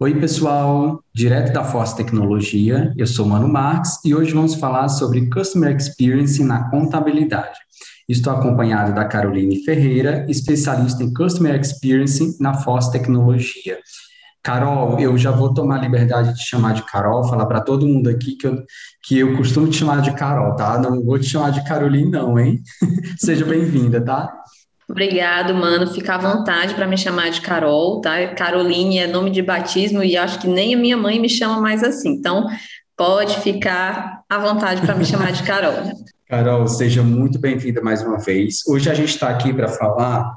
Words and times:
Oi, 0.00 0.18
pessoal, 0.18 1.00
direto 1.14 1.52
da 1.52 1.62
Force 1.62 1.96
Tecnologia, 1.96 2.92
eu 2.98 3.06
sou 3.06 3.24
Mano 3.26 3.46
Marques 3.46 4.04
e 4.04 4.12
hoje 4.12 4.34
vamos 4.34 4.56
falar 4.56 4.88
sobre 4.88 5.30
Customer 5.30 5.74
Experience 5.74 6.42
na 6.42 6.68
contabilidade. 6.68 7.56
Estou 8.08 8.32
acompanhado 8.32 8.92
da 8.92 9.04
Caroline 9.04 9.64
Ferreira, 9.64 10.26
especialista 10.28 11.04
em 11.04 11.14
Customer 11.14 11.58
Experience 11.58 12.36
na 12.40 12.54
Force 12.54 12.90
Tecnologia. 12.90 13.78
Carol, 14.42 14.98
eu 14.98 15.16
já 15.16 15.30
vou 15.30 15.54
tomar 15.54 15.78
a 15.78 15.82
liberdade 15.82 16.34
de 16.34 16.44
chamar 16.44 16.74
de 16.74 16.82
Carol, 16.82 17.28
falar 17.28 17.46
para 17.46 17.60
todo 17.60 17.86
mundo 17.86 18.10
aqui 18.10 18.36
que 18.36 18.48
eu, 18.48 18.64
que 19.04 19.18
eu 19.20 19.36
costumo 19.36 19.68
te 19.68 19.76
chamar 19.76 20.02
de 20.02 20.12
Carol, 20.16 20.56
tá? 20.56 20.76
Não 20.76 21.04
vou 21.04 21.20
te 21.20 21.26
chamar 21.26 21.50
de 21.50 21.64
Caroline, 21.64 22.10
não, 22.10 22.36
hein? 22.36 22.60
Seja 23.16 23.44
bem-vinda, 23.44 24.04
tá? 24.04 24.30
Obrigado, 24.88 25.54
mano. 25.54 25.86
Fica 25.86 26.14
à 26.14 26.18
vontade 26.18 26.74
para 26.74 26.86
me 26.86 26.96
chamar 26.96 27.30
de 27.30 27.40
Carol, 27.40 28.00
tá? 28.00 28.28
Caroline 28.28 28.98
é 28.98 29.06
nome 29.06 29.30
de 29.30 29.42
batismo 29.42 30.02
e 30.02 30.16
acho 30.16 30.38
que 30.40 30.48
nem 30.48 30.74
a 30.74 30.78
minha 30.78 30.96
mãe 30.96 31.18
me 31.18 31.28
chama 31.28 31.60
mais 31.60 31.82
assim. 31.82 32.10
Então, 32.10 32.46
pode 32.96 33.40
ficar 33.40 34.22
à 34.28 34.38
vontade 34.38 34.82
para 34.82 34.94
me 34.94 35.04
chamar 35.04 35.32
de 35.32 35.42
Carol. 35.42 35.74
Carol, 36.28 36.66
seja 36.66 37.02
muito 37.02 37.38
bem-vinda 37.38 37.80
mais 37.80 38.02
uma 38.02 38.18
vez. 38.18 38.66
Hoje 38.66 38.90
a 38.90 38.94
gente 38.94 39.10
está 39.10 39.28
aqui 39.28 39.52
para 39.52 39.68
falar 39.68 40.34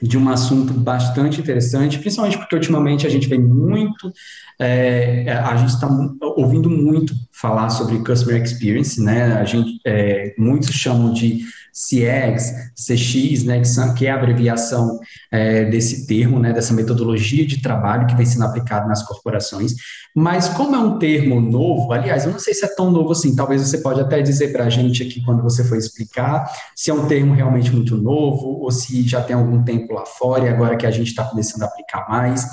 de 0.00 0.16
um 0.16 0.28
assunto 0.30 0.72
bastante 0.72 1.40
interessante, 1.40 1.98
principalmente 1.98 2.38
porque 2.38 2.54
ultimamente 2.54 3.06
a 3.06 3.10
gente 3.10 3.28
vem 3.28 3.40
muito, 3.40 4.10
é, 4.58 5.30
a 5.30 5.56
gente 5.56 5.70
está 5.70 5.88
ouvindo 6.36 6.70
muito 6.70 7.14
falar 7.32 7.68
sobre 7.70 7.98
customer 7.98 8.42
experience, 8.42 9.02
né? 9.02 9.34
A 9.34 9.44
gente, 9.44 9.78
é, 9.84 10.34
muitos 10.38 10.70
chamam 10.70 11.12
de 11.12 11.40
CX, 11.72 12.72
CX, 12.74 13.44
né, 13.44 13.60
que, 13.60 13.68
são, 13.68 13.94
que 13.94 14.06
é 14.06 14.10
a 14.10 14.16
abreviação 14.16 14.98
é, 15.30 15.64
desse 15.64 16.06
termo, 16.06 16.38
né, 16.38 16.52
dessa 16.52 16.74
metodologia 16.74 17.46
de 17.46 17.62
trabalho 17.62 18.06
que 18.06 18.14
vem 18.14 18.26
sendo 18.26 18.44
aplicada 18.44 18.86
nas 18.86 19.02
corporações. 19.02 19.74
Mas 20.14 20.48
como 20.48 20.74
é 20.74 20.78
um 20.78 20.98
termo 20.98 21.40
novo, 21.40 21.92
aliás, 21.92 22.24
eu 22.24 22.32
não 22.32 22.38
sei 22.38 22.52
se 22.52 22.64
é 22.64 22.74
tão 22.74 22.90
novo 22.90 23.12
assim, 23.12 23.34
talvez 23.34 23.62
você 23.62 23.78
pode 23.78 24.00
até 24.00 24.20
dizer 24.20 24.52
para 24.52 24.64
a 24.64 24.70
gente 24.70 25.02
aqui 25.02 25.22
quando 25.24 25.42
você 25.42 25.62
for 25.62 25.76
explicar 25.76 26.50
se 26.74 26.90
é 26.90 26.94
um 26.94 27.06
termo 27.06 27.34
realmente 27.34 27.70
muito 27.70 27.96
novo 27.96 28.60
ou 28.60 28.70
se 28.70 29.06
já 29.06 29.22
tem 29.22 29.36
algum 29.36 29.62
tempo 29.62 29.94
lá 29.94 30.04
fora 30.04 30.44
e 30.44 30.48
agora 30.48 30.76
que 30.76 30.86
a 30.86 30.90
gente 30.90 31.08
está 31.08 31.24
começando 31.24 31.62
a 31.62 31.66
aplicar 31.66 32.08
mais. 32.08 32.44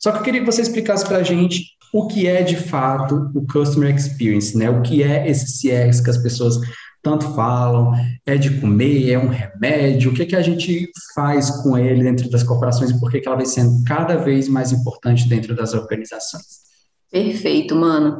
Só 0.00 0.10
que 0.10 0.18
eu 0.18 0.22
queria 0.22 0.40
que 0.40 0.46
você 0.46 0.62
explicasse 0.62 1.04
para 1.04 1.18
a 1.18 1.22
gente 1.22 1.72
o 1.92 2.06
que 2.06 2.26
é 2.26 2.42
de 2.42 2.56
fato 2.56 3.30
o 3.34 3.46
Customer 3.46 3.94
Experience, 3.94 4.56
né? 4.56 4.70
O 4.70 4.80
que 4.80 5.02
é 5.02 5.28
esse 5.28 5.46
CX 5.60 6.00
que 6.00 6.10
as 6.10 6.16
pessoas 6.16 6.58
tanto 7.02 7.34
falam, 7.34 7.92
é 8.24 8.36
de 8.36 8.60
comer, 8.60 9.10
é 9.10 9.18
um 9.18 9.28
remédio, 9.28 10.10
o 10.10 10.14
que, 10.14 10.24
que 10.24 10.36
a 10.36 10.42
gente 10.42 10.88
faz 11.14 11.50
com 11.62 11.76
ele 11.76 12.02
dentro 12.02 12.30
das 12.30 12.42
corporações 12.42 12.90
e 12.90 13.00
por 13.00 13.10
que, 13.10 13.20
que 13.20 13.26
ela 13.26 13.36
vem 13.36 13.46
sendo 13.46 13.82
cada 13.84 14.16
vez 14.16 14.48
mais 14.48 14.70
importante 14.70 15.28
dentro 15.28 15.54
das 15.54 15.74
organizações. 15.74 16.62
Perfeito, 17.10 17.74
mano. 17.74 18.18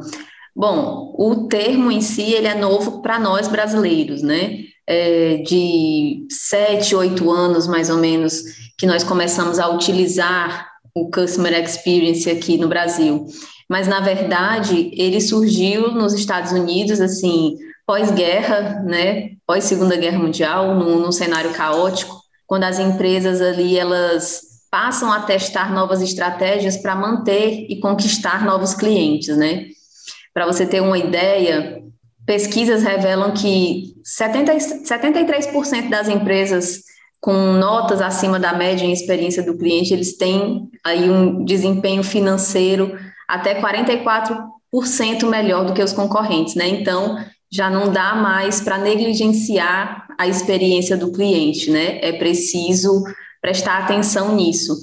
Bom, 0.55 1.15
o 1.17 1.47
termo 1.47 1.91
em 1.91 2.01
si, 2.01 2.33
ele 2.33 2.45
é 2.45 2.53
novo 2.53 3.01
para 3.01 3.17
nós 3.17 3.47
brasileiros, 3.47 4.21
né? 4.21 4.59
É 4.85 5.37
de 5.37 6.27
sete, 6.29 6.93
oito 6.93 7.31
anos, 7.31 7.67
mais 7.67 7.89
ou 7.89 7.97
menos, 7.97 8.43
que 8.77 8.85
nós 8.85 9.03
começamos 9.03 9.57
a 9.57 9.69
utilizar 9.69 10.67
o 10.93 11.09
Customer 11.09 11.53
Experience 11.53 12.29
aqui 12.29 12.57
no 12.57 12.67
Brasil. 12.67 13.25
Mas, 13.69 13.87
na 13.87 14.01
verdade, 14.01 14.91
ele 14.93 15.19
surgiu 15.21 15.91
nos 15.93 16.13
Estados 16.13 16.51
Unidos, 16.51 17.01
assim, 17.01 17.55
pós-guerra, 17.85 18.81
né, 18.83 19.31
pós-segunda 19.45 19.95
guerra 19.95 20.19
mundial, 20.19 20.75
num, 20.75 20.99
num 20.99 21.11
cenário 21.11 21.53
caótico, 21.53 22.15
quando 22.47 22.63
as 22.63 22.79
empresas 22.79 23.41
ali 23.41 23.77
elas 23.77 24.41
passam 24.71 25.11
a 25.11 25.21
testar 25.21 25.71
novas 25.71 26.01
estratégias 26.01 26.77
para 26.77 26.95
manter 26.95 27.67
e 27.69 27.79
conquistar 27.79 28.43
novos 28.43 28.73
clientes, 28.73 29.35
né? 29.37 29.67
Para 30.33 30.47
você 30.47 30.65
ter 30.65 30.81
uma 30.81 30.97
ideia, 30.97 31.83
pesquisas 32.25 32.81
revelam 32.81 33.33
que 33.33 33.93
70, 34.03 34.51
73% 34.55 35.89
das 35.89 36.07
empresas 36.07 36.81
com 37.21 37.53
notas 37.53 38.01
acima 38.01 38.39
da 38.39 38.51
média 38.51 38.83
em 38.83 38.91
experiência 38.91 39.43
do 39.43 39.57
cliente, 39.57 39.93
eles 39.93 40.17
têm 40.17 40.69
aí 40.83 41.09
um 41.09 41.45
desempenho 41.45 42.03
financeiro 42.03 42.97
até 43.27 43.61
44% 43.61 45.29
melhor 45.29 45.65
do 45.65 45.73
que 45.73 45.81
os 45.81 45.93
concorrentes, 45.93 46.55
né? 46.55 46.67
Então, 46.67 47.17
já 47.53 47.69
não 47.69 47.91
dá 47.91 48.15
mais 48.15 48.59
para 48.59 48.79
negligenciar 48.79 50.07
a 50.17 50.27
experiência 50.27 50.97
do 50.97 51.11
cliente, 51.11 51.69
né? 51.69 51.99
É 52.01 52.11
preciso 52.11 53.03
prestar 53.39 53.77
atenção 53.77 54.35
nisso. 54.35 54.75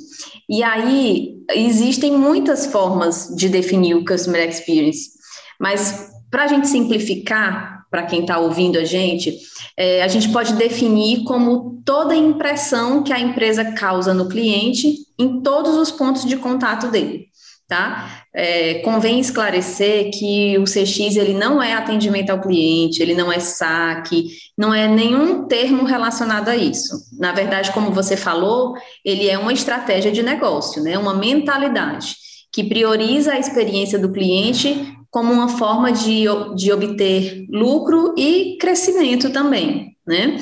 E 0.48 0.62
aí, 0.62 1.34
existem 1.52 2.12
muitas 2.12 2.66
formas 2.66 3.34
de 3.36 3.48
definir 3.48 3.96
o 3.96 4.04
Customer 4.04 4.48
Experience, 4.48 5.10
mas 5.58 6.12
para 6.30 6.44
a 6.44 6.46
gente 6.46 6.68
simplificar, 6.68 7.86
para 7.90 8.04
quem 8.04 8.20
está 8.20 8.38
ouvindo 8.38 8.78
a 8.78 8.84
gente, 8.84 9.36
é, 9.76 10.04
a 10.04 10.08
gente 10.08 10.28
pode 10.28 10.52
definir 10.52 11.24
como 11.24 11.82
toda 11.84 12.14
impressão 12.14 13.02
que 13.02 13.12
a 13.12 13.18
empresa 13.18 13.72
causa 13.72 14.14
no 14.14 14.28
cliente 14.28 14.94
em 15.18 15.40
todos 15.40 15.74
os 15.74 15.90
pontos 15.90 16.24
de 16.24 16.36
contato 16.36 16.86
dele 16.86 17.29
tá? 17.70 18.24
É, 18.34 18.80
convém 18.80 19.20
esclarecer 19.20 20.10
que 20.10 20.58
o 20.58 20.64
CX 20.64 21.16
ele 21.16 21.32
não 21.32 21.62
é 21.62 21.72
atendimento 21.72 22.30
ao 22.30 22.40
cliente, 22.40 23.00
ele 23.00 23.14
não 23.14 23.32
é 23.32 23.38
saque, 23.38 24.30
não 24.58 24.74
é 24.74 24.88
nenhum 24.88 25.46
termo 25.46 25.84
relacionado 25.84 26.48
a 26.48 26.56
isso. 26.56 26.96
Na 27.16 27.32
verdade, 27.32 27.70
como 27.70 27.92
você 27.92 28.16
falou, 28.16 28.74
ele 29.04 29.28
é 29.28 29.38
uma 29.38 29.52
estratégia 29.52 30.10
de 30.10 30.20
negócio, 30.20 30.82
né? 30.82 30.98
Uma 30.98 31.14
mentalidade 31.14 32.16
que 32.52 32.64
prioriza 32.64 33.34
a 33.34 33.38
experiência 33.38 34.00
do 34.00 34.10
cliente 34.10 34.92
como 35.08 35.32
uma 35.32 35.48
forma 35.48 35.92
de, 35.92 36.24
de 36.56 36.72
obter 36.72 37.46
lucro 37.48 38.14
e 38.18 38.58
crescimento 38.60 39.30
também, 39.30 39.96
né? 40.04 40.36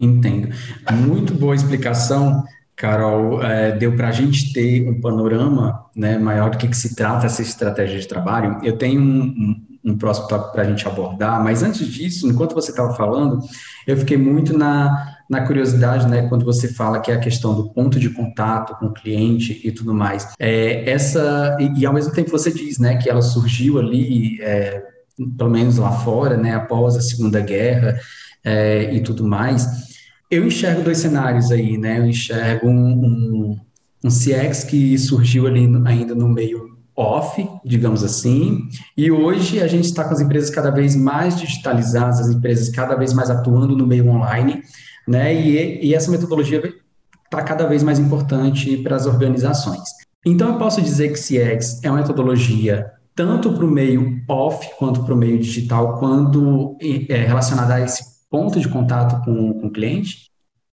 Entendo. 0.00 0.48
Muito 0.90 1.32
boa 1.32 1.54
explicação. 1.54 2.42
Carol, 2.82 3.40
é, 3.40 3.70
deu 3.70 3.94
para 3.94 4.08
a 4.08 4.10
gente 4.10 4.52
ter 4.52 4.88
um 4.88 5.00
panorama 5.00 5.86
né, 5.94 6.18
maior 6.18 6.50
do 6.50 6.58
que, 6.58 6.66
que 6.66 6.76
se 6.76 6.96
trata 6.96 7.26
essa 7.26 7.40
estratégia 7.40 8.00
de 8.00 8.08
trabalho. 8.08 8.58
Eu 8.60 8.76
tenho 8.76 9.00
um, 9.00 9.22
um, 9.22 9.92
um 9.92 9.96
próximo 9.96 10.26
tópico 10.26 10.50
para 10.50 10.62
a 10.62 10.64
gente 10.64 10.84
abordar, 10.88 11.40
mas 11.44 11.62
antes 11.62 11.86
disso, 11.86 12.26
enquanto 12.26 12.56
você 12.56 12.72
estava 12.72 12.92
falando, 12.94 13.38
eu 13.86 13.96
fiquei 13.96 14.16
muito 14.16 14.58
na, 14.58 15.14
na 15.30 15.46
curiosidade, 15.46 16.08
né, 16.08 16.26
quando 16.28 16.44
você 16.44 16.66
fala 16.66 16.98
que 16.98 17.12
é 17.12 17.14
a 17.14 17.20
questão 17.20 17.54
do 17.54 17.72
ponto 17.72 18.00
de 18.00 18.10
contato 18.10 18.76
com 18.80 18.86
o 18.86 18.92
cliente 18.92 19.60
e 19.62 19.70
tudo 19.70 19.94
mais. 19.94 20.34
É, 20.36 20.90
essa 20.90 21.56
e, 21.60 21.82
e, 21.82 21.86
ao 21.86 21.94
mesmo 21.94 22.12
tempo 22.12 22.32
você 22.32 22.50
diz, 22.50 22.80
né, 22.80 22.96
que 22.96 23.08
ela 23.08 23.22
surgiu 23.22 23.78
ali, 23.78 24.42
é, 24.42 24.82
pelo 25.38 25.50
menos 25.50 25.78
lá 25.78 25.92
fora, 25.92 26.36
né, 26.36 26.56
após 26.56 26.96
a 26.96 27.00
Segunda 27.00 27.40
Guerra 27.40 27.96
é, 28.42 28.92
e 28.92 29.00
tudo 29.00 29.24
mais. 29.24 29.92
Eu 30.32 30.46
enxergo 30.46 30.80
dois 30.80 30.96
cenários 30.96 31.52
aí, 31.52 31.76
né? 31.76 31.98
Eu 31.98 32.06
enxergo 32.06 32.66
um, 32.66 33.04
um, 33.04 33.60
um 34.02 34.08
CX 34.08 34.64
que 34.64 34.96
surgiu 34.96 35.46
ali 35.46 35.70
ainda 35.84 36.14
no 36.14 36.26
meio 36.26 36.74
off, 36.96 37.46
digamos 37.62 38.02
assim, 38.02 38.66
e 38.96 39.10
hoje 39.10 39.60
a 39.60 39.66
gente 39.66 39.84
está 39.84 40.04
com 40.04 40.14
as 40.14 40.22
empresas 40.22 40.48
cada 40.48 40.70
vez 40.70 40.96
mais 40.96 41.38
digitalizadas, 41.38 42.20
as 42.20 42.30
empresas 42.30 42.70
cada 42.70 42.94
vez 42.94 43.12
mais 43.12 43.28
atuando 43.28 43.76
no 43.76 43.86
meio 43.86 44.08
online, 44.08 44.62
né? 45.06 45.34
E, 45.34 45.86
e 45.86 45.94
essa 45.94 46.10
metodologia 46.10 46.62
está 47.26 47.42
cada 47.42 47.66
vez 47.66 47.82
mais 47.82 47.98
importante 47.98 48.78
para 48.78 48.96
as 48.96 49.04
organizações. 49.04 49.82
Então, 50.24 50.54
eu 50.54 50.58
posso 50.58 50.80
dizer 50.80 51.12
que 51.12 51.18
CX 51.18 51.84
é 51.84 51.90
uma 51.90 52.00
metodologia 52.00 52.90
tanto 53.14 53.52
para 53.52 53.66
o 53.66 53.70
meio 53.70 54.22
off 54.26 54.66
quanto 54.78 55.04
para 55.04 55.12
o 55.12 55.16
meio 55.16 55.38
digital, 55.38 55.98
quando 55.98 56.74
é 56.80 57.26
relacionada 57.26 57.74
a 57.74 57.80
esse 57.82 58.11
ponto 58.32 58.58
de 58.58 58.68
contato 58.68 59.22
com, 59.22 59.60
com 59.60 59.66
o 59.66 59.70
cliente? 59.70 60.30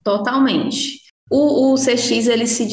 Totalmente. 0.05 1.00
O, 1.28 1.72
o, 1.72 1.75
CX 1.75 2.28
ele 2.28 2.47
se 2.47 2.67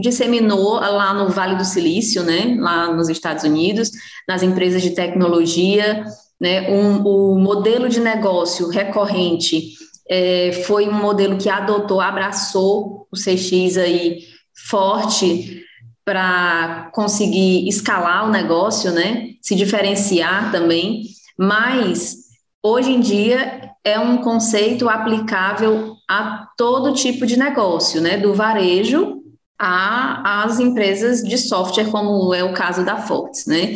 disseminou 0.00 0.80
lá 0.80 1.14
no 1.14 1.28
Vale 1.28 1.54
do 1.54 1.64
Silício, 1.64 2.24
né, 2.24 2.56
lá 2.58 2.92
nos 2.92 3.08
Estados 3.08 3.44
Unidos, 3.44 3.92
nas 4.26 4.42
empresas 4.42 4.82
de 4.82 4.90
tecnologia, 4.90 6.04
né, 6.40 6.68
um, 6.72 7.04
o 7.04 7.38
modelo 7.38 7.88
de 7.88 8.00
negócio 8.00 8.68
recorrente 8.68 9.74
é, 10.10 10.50
foi 10.66 10.88
um 10.88 10.92
modelo 10.92 11.38
que 11.38 11.48
adotou, 11.48 12.00
abraçou 12.00 13.06
o 13.12 13.16
CX 13.16 13.78
aí 13.78 14.24
forte 14.68 15.62
para 16.04 16.90
conseguir 16.92 17.68
escalar 17.68 18.26
o 18.26 18.32
negócio, 18.32 18.90
né, 18.90 19.34
se 19.40 19.54
diferenciar 19.54 20.50
também, 20.50 21.04
mas 21.38 22.16
hoje 22.60 22.90
em 22.90 22.98
dia 22.98 23.63
é 23.84 23.98
um 23.98 24.18
conceito 24.18 24.88
aplicável 24.88 25.94
a 26.08 26.48
todo 26.56 26.94
tipo 26.94 27.26
de 27.26 27.38
negócio, 27.38 28.00
né? 28.00 28.16
Do 28.16 28.34
varejo 28.34 29.22
às 29.58 30.58
empresas 30.58 31.22
de 31.22 31.38
software, 31.38 31.90
como 31.90 32.34
é 32.34 32.42
o 32.42 32.54
caso 32.54 32.84
da 32.84 32.96
Fortes, 32.96 33.46
né? 33.46 33.74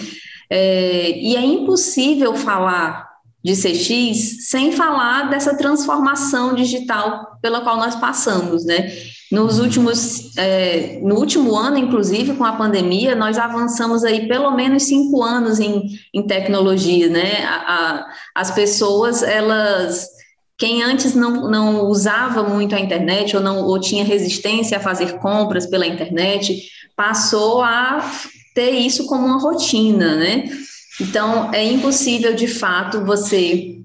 É, 0.51 1.11
e 1.19 1.37
é 1.37 1.45
impossível 1.45 2.35
falar 2.35 3.08
de 3.45 3.55
CX 3.55 4.49
sem 4.49 4.73
falar 4.73 5.31
dessa 5.31 5.57
transformação 5.57 6.55
digital 6.55 7.39
pela 7.41 7.61
qual 7.61 7.77
nós 7.77 7.95
passamos, 7.95 8.65
né? 8.65 8.93
Nos 9.31 9.59
últimos, 9.59 10.37
é, 10.39 10.99
no 11.03 11.17
último 11.17 11.55
ano, 11.55 11.77
inclusive, 11.77 12.35
com 12.35 12.45
a 12.45 12.55
pandemia, 12.55 13.15
nós 13.15 13.39
avançamos 13.39 14.03
aí 14.03 14.27
pelo 14.27 14.51
menos 14.53 14.85
cinco 14.85 15.23
anos 15.23 15.61
em, 15.61 15.83
em 16.15 16.27
tecnologia, 16.27 17.09
né? 17.09 17.45
A, 17.45 17.57
a, 17.57 18.07
as 18.35 18.51
pessoas, 18.51 19.23
elas, 19.23 20.09
quem 20.57 20.83
antes 20.83 21.15
não, 21.15 21.49
não 21.49 21.87
usava 21.87 22.43
muito 22.43 22.75
a 22.75 22.81
internet 22.81 23.37
ou 23.37 23.43
não 23.43 23.65
ou 23.67 23.79
tinha 23.79 24.03
resistência 24.03 24.79
a 24.79 24.81
fazer 24.81 25.19
compras 25.19 25.67
pela 25.67 25.87
internet, 25.87 26.71
passou 26.97 27.63
a 27.63 28.11
ter 28.55 28.71
isso 28.71 29.07
como 29.07 29.27
uma 29.27 29.41
rotina, 29.41 30.17
né? 30.17 30.45
Então, 31.01 31.53
é 31.53 31.65
impossível, 31.65 32.35
de 32.35 32.49
fato, 32.49 33.05
você 33.05 33.79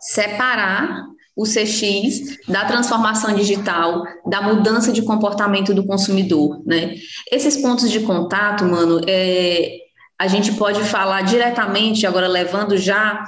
separar 0.00 1.04
o 1.36 1.44
CX 1.44 2.38
da 2.46 2.64
transformação 2.64 3.34
digital, 3.34 4.04
da 4.26 4.42
mudança 4.42 4.92
de 4.92 5.02
comportamento 5.02 5.72
do 5.72 5.86
consumidor, 5.86 6.62
né? 6.66 6.94
Esses 7.30 7.56
pontos 7.56 7.90
de 7.90 8.00
contato, 8.00 8.64
mano, 8.64 9.00
é, 9.08 9.78
a 10.18 10.26
gente 10.26 10.52
pode 10.52 10.82
falar 10.84 11.22
diretamente, 11.22 12.06
agora 12.06 12.28
levando 12.28 12.76
já 12.76 13.24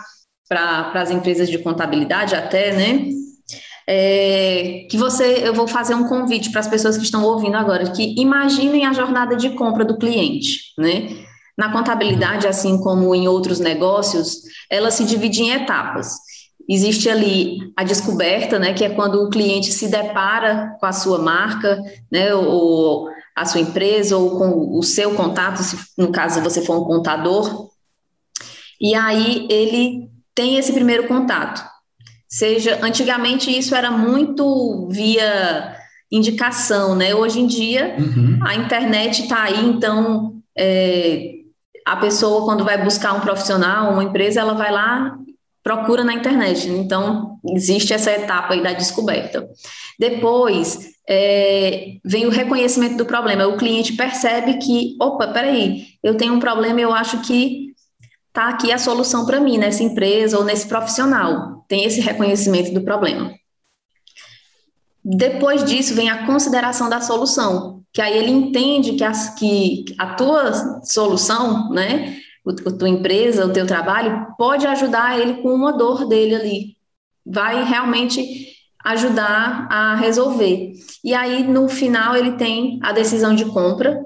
para 0.46 0.92
as 1.00 1.10
empresas 1.10 1.48
de 1.48 1.58
contabilidade 1.58 2.34
até, 2.34 2.76
né? 2.76 3.08
É, 3.88 4.86
que 4.90 4.96
você, 4.96 5.40
eu 5.42 5.54
vou 5.54 5.66
fazer 5.66 5.94
um 5.94 6.06
convite 6.06 6.50
para 6.50 6.60
as 6.60 6.68
pessoas 6.68 6.96
que 6.98 7.04
estão 7.04 7.24
ouvindo 7.24 7.56
agora, 7.56 7.90
que 7.90 8.14
imaginem 8.20 8.84
a 8.84 8.92
jornada 8.92 9.36
de 9.36 9.50
compra 9.50 9.84
do 9.84 9.96
cliente, 9.96 10.72
né? 10.78 11.08
Na 11.56 11.70
contabilidade, 11.70 12.46
assim 12.46 12.78
como 12.78 13.14
em 13.14 13.28
outros 13.28 13.60
negócios, 13.60 14.42
ela 14.70 14.90
se 14.90 15.04
divide 15.04 15.42
em 15.42 15.50
etapas. 15.50 16.14
Existe 16.68 17.10
ali 17.10 17.58
a 17.76 17.84
descoberta, 17.84 18.58
né, 18.58 18.72
que 18.72 18.84
é 18.84 18.90
quando 18.90 19.22
o 19.22 19.28
cliente 19.28 19.72
se 19.72 19.88
depara 19.88 20.76
com 20.80 20.86
a 20.86 20.92
sua 20.92 21.18
marca, 21.18 21.82
né, 22.10 22.34
ou 22.34 23.08
a 23.36 23.44
sua 23.44 23.60
empresa, 23.60 24.16
ou 24.16 24.38
com 24.38 24.78
o 24.78 24.82
seu 24.82 25.14
contato, 25.14 25.62
se 25.62 25.76
no 25.98 26.12
caso 26.12 26.40
você 26.40 26.62
for 26.62 26.80
um 26.80 26.84
contador, 26.84 27.68
e 28.80 28.94
aí 28.94 29.46
ele 29.50 30.08
tem 30.34 30.56
esse 30.56 30.72
primeiro 30.72 31.06
contato. 31.06 31.62
Seja, 32.28 32.78
antigamente 32.82 33.50
isso 33.50 33.74
era 33.74 33.90
muito 33.90 34.88
via 34.90 35.76
indicação, 36.10 36.94
né? 36.94 37.14
Hoje 37.14 37.40
em 37.40 37.46
dia 37.46 37.96
uhum. 37.98 38.38
a 38.42 38.54
internet 38.54 39.22
está 39.22 39.42
aí, 39.42 39.66
então 39.66 40.40
é, 40.56 41.41
a 41.86 41.96
pessoa, 41.96 42.44
quando 42.44 42.64
vai 42.64 42.82
buscar 42.82 43.12
um 43.12 43.20
profissional, 43.20 43.92
uma 43.92 44.04
empresa, 44.04 44.40
ela 44.40 44.54
vai 44.54 44.70
lá, 44.70 45.18
procura 45.62 46.04
na 46.04 46.14
internet. 46.14 46.68
Então, 46.68 47.38
existe 47.54 47.92
essa 47.92 48.10
etapa 48.10 48.54
aí 48.54 48.62
da 48.62 48.72
descoberta. 48.72 49.48
Depois, 49.98 50.92
é, 51.08 51.94
vem 52.04 52.26
o 52.26 52.30
reconhecimento 52.30 52.96
do 52.96 53.06
problema. 53.06 53.46
O 53.46 53.56
cliente 53.56 53.94
percebe 53.94 54.58
que, 54.58 54.96
opa, 55.00 55.28
peraí, 55.28 55.86
eu 56.02 56.16
tenho 56.16 56.34
um 56.34 56.40
problema 56.40 56.80
eu 56.80 56.92
acho 56.92 57.20
que 57.22 57.72
está 58.28 58.48
aqui 58.48 58.72
a 58.72 58.78
solução 58.78 59.26
para 59.26 59.40
mim, 59.40 59.58
nessa 59.58 59.82
empresa 59.82 60.38
ou 60.38 60.44
nesse 60.44 60.66
profissional. 60.66 61.64
Tem 61.68 61.84
esse 61.84 62.00
reconhecimento 62.00 62.72
do 62.72 62.82
problema. 62.82 63.32
Depois 65.04 65.64
disso, 65.64 65.94
vem 65.94 66.08
a 66.08 66.24
consideração 66.26 66.88
da 66.88 67.00
solução 67.00 67.81
que 67.92 68.00
aí 68.00 68.16
ele 68.16 68.30
entende 68.30 68.92
que, 68.92 69.04
as, 69.04 69.34
que 69.34 69.84
a 69.98 70.14
tua 70.14 70.80
solução, 70.82 71.70
né, 71.70 72.16
a 72.46 72.70
tua 72.72 72.88
empresa, 72.88 73.46
o 73.46 73.52
teu 73.52 73.66
trabalho, 73.66 74.28
pode 74.38 74.66
ajudar 74.66 75.20
ele 75.20 75.42
com 75.42 75.52
uma 75.52 75.72
dor 75.72 76.06
dele 76.06 76.34
ali, 76.34 76.76
vai 77.24 77.62
realmente 77.64 78.52
ajudar 78.84 79.68
a 79.70 79.94
resolver. 79.94 80.72
E 81.04 81.14
aí, 81.14 81.44
no 81.44 81.68
final, 81.68 82.16
ele 82.16 82.32
tem 82.32 82.80
a 82.82 82.92
decisão 82.92 83.34
de 83.34 83.44
compra, 83.44 84.00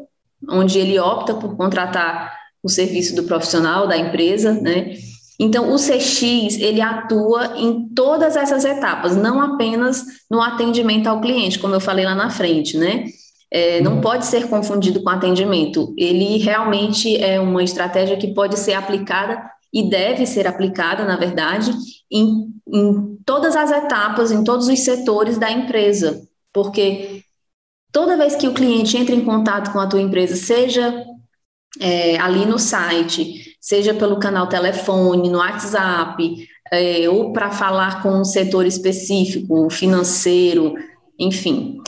onde 0.49 0.79
ele 0.79 0.99
opta 0.99 1.35
por 1.35 1.56
contratar 1.56 2.35
o 2.62 2.69
serviço 2.69 3.15
do 3.15 3.23
profissional, 3.23 3.87
da 3.87 3.97
empresa, 3.97 4.53
né? 4.53 4.94
Então, 5.38 5.73
o 5.73 5.77
CX, 5.77 6.59
ele 6.59 6.81
atua 6.81 7.59
em 7.59 7.88
todas 7.94 8.37
essas 8.37 8.65
etapas, 8.65 9.17
não 9.17 9.41
apenas 9.41 10.05
no 10.31 10.41
atendimento 10.41 11.06
ao 11.06 11.21
cliente, 11.21 11.59
como 11.59 11.75
eu 11.75 11.81
falei 11.81 12.05
lá 12.05 12.15
na 12.15 12.31
frente, 12.31 12.77
né? 12.77 13.05
É, 13.50 13.81
não 13.81 13.96
uhum. 13.96 14.00
pode 14.00 14.26
ser 14.26 14.48
confundido 14.48 15.02
com 15.02 15.08
atendimento. 15.08 15.94
Ele 15.96 16.38
realmente 16.38 17.16
é 17.16 17.40
uma 17.40 17.62
estratégia 17.62 18.16
que 18.16 18.34
pode 18.34 18.58
ser 18.58 18.75
aplicada 18.75 19.50
e 19.72 19.88
deve 19.88 20.26
ser 20.26 20.46
aplicada, 20.46 21.04
na 21.04 21.16
verdade, 21.16 21.70
em, 22.10 22.48
em 22.69 23.16
todas 23.25 23.54
as 23.54 23.70
etapas, 23.70 24.31
em 24.31 24.43
todos 24.43 24.69
os 24.69 24.81
setores 24.81 25.38
da 25.38 25.50
empresa, 25.50 26.26
porque 26.52 27.22
toda 27.93 28.16
vez 28.16 28.37
que 28.37 28.48
o 28.48 28.54
cliente 28.54 28.96
entra 28.96 29.14
em 29.14 29.25
contato 29.25 29.72
com 29.72 29.78
a 29.78 29.87
tua 29.87 30.00
empresa, 30.00 30.37
seja 30.37 31.04
é, 31.81 32.19
ali 32.19 32.46
no 32.46 32.58
site, 32.58 33.56
seja 33.60 33.92
pelo 33.92 34.19
canal 34.19 34.49
telefone, 34.49 35.28
no 35.28 35.38
WhatsApp, 35.38 36.49
é, 36.72 37.08
ou 37.08 37.32
para 37.32 37.50
falar 37.50 38.02
com 38.02 38.10
um 38.10 38.25
setor 38.25 38.66
específico, 38.66 39.69
financeiro, 39.70 40.75
enfim, 41.19 41.78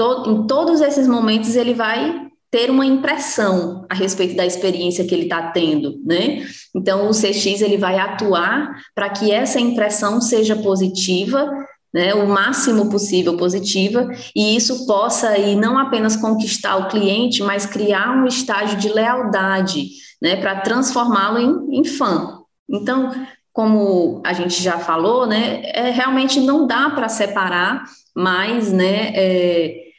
to, 0.00 0.30
em 0.30 0.46
todos 0.46 0.80
esses 0.80 1.06
momentos 1.06 1.54
ele 1.54 1.74
vai 1.74 2.26
ter 2.50 2.70
uma 2.70 2.86
impressão 2.86 3.84
a 3.88 3.94
respeito 3.94 4.34
da 4.34 4.46
experiência 4.46 5.04
que 5.04 5.14
ele 5.14 5.24
está 5.24 5.50
tendo, 5.50 6.00
né? 6.04 6.42
Então 6.74 7.08
o 7.08 7.10
CX 7.10 7.60
ele 7.60 7.76
vai 7.76 7.98
atuar 7.98 8.74
para 8.94 9.10
que 9.10 9.30
essa 9.30 9.60
impressão 9.60 10.20
seja 10.20 10.56
positiva, 10.56 11.48
né? 11.92 12.14
O 12.14 12.26
máximo 12.26 12.90
possível 12.90 13.36
positiva 13.36 14.08
e 14.34 14.56
isso 14.56 14.86
possa 14.86 15.28
aí 15.28 15.54
não 15.54 15.78
apenas 15.78 16.16
conquistar 16.16 16.76
o 16.76 16.88
cliente, 16.88 17.42
mas 17.42 17.66
criar 17.66 18.10
um 18.10 18.26
estágio 18.26 18.78
de 18.78 18.88
lealdade, 18.88 19.86
né? 20.20 20.36
Para 20.36 20.60
transformá-lo 20.62 21.38
em, 21.38 21.80
em 21.80 21.84
fã. 21.84 22.38
Então 22.68 23.12
como 23.52 24.22
a 24.24 24.32
gente 24.32 24.62
já 24.62 24.78
falou, 24.78 25.26
né? 25.26 25.62
É, 25.66 25.90
realmente 25.90 26.40
não 26.40 26.66
dá 26.66 26.90
para 26.90 27.08
separar 27.08 27.84
mais, 28.14 28.72
né? 28.72 29.12
É, 29.14 29.89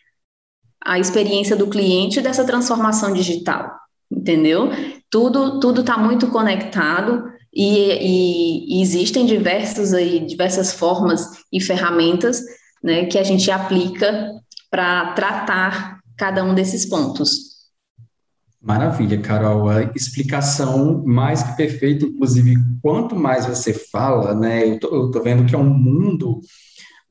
a 0.84 1.00
experiência 1.00 1.56
do 1.56 1.68
cliente 1.68 2.22
dessa 2.22 2.44
transformação 2.44 3.14
digital, 3.14 3.72
entendeu? 4.12 4.70
Tudo 5.10 5.60
tudo 5.60 5.82
está 5.82 5.98
muito 5.98 6.28
conectado 6.28 7.32
e, 7.54 7.68
e, 7.68 8.78
e, 8.78 8.82
existem 8.82 9.26
diversos 9.26 9.94
aí 9.94 10.26
diversas 10.26 10.74
formas 10.74 11.44
e 11.52 11.62
ferramentas, 11.62 12.42
né, 12.82 13.06
que 13.06 13.18
a 13.18 13.24
gente 13.24 13.52
aplica 13.52 14.32
para 14.70 15.14
tratar 15.14 16.00
cada 16.18 16.44
um 16.44 16.56
desses 16.56 16.86
pontos. 16.86 17.52
Maravilha, 18.62 19.20
Carol. 19.20 19.70
A 19.70 19.84
explicação 19.96 21.04
mais 21.04 21.42
que 21.42 21.58
perfeita, 21.58 22.06
inclusive, 22.06 22.56
quanto 22.82 23.16
mais 23.16 23.48
você 23.48 23.74
fala, 23.74 24.36
né? 24.36 24.70
Eu 24.70 24.80
tô, 24.80 24.96
eu 24.96 25.12
tô 25.12 25.22
vendo 25.22 25.46
que 25.46 25.56
é 25.56 25.58
um 25.58 25.68
mundo 25.68 26.40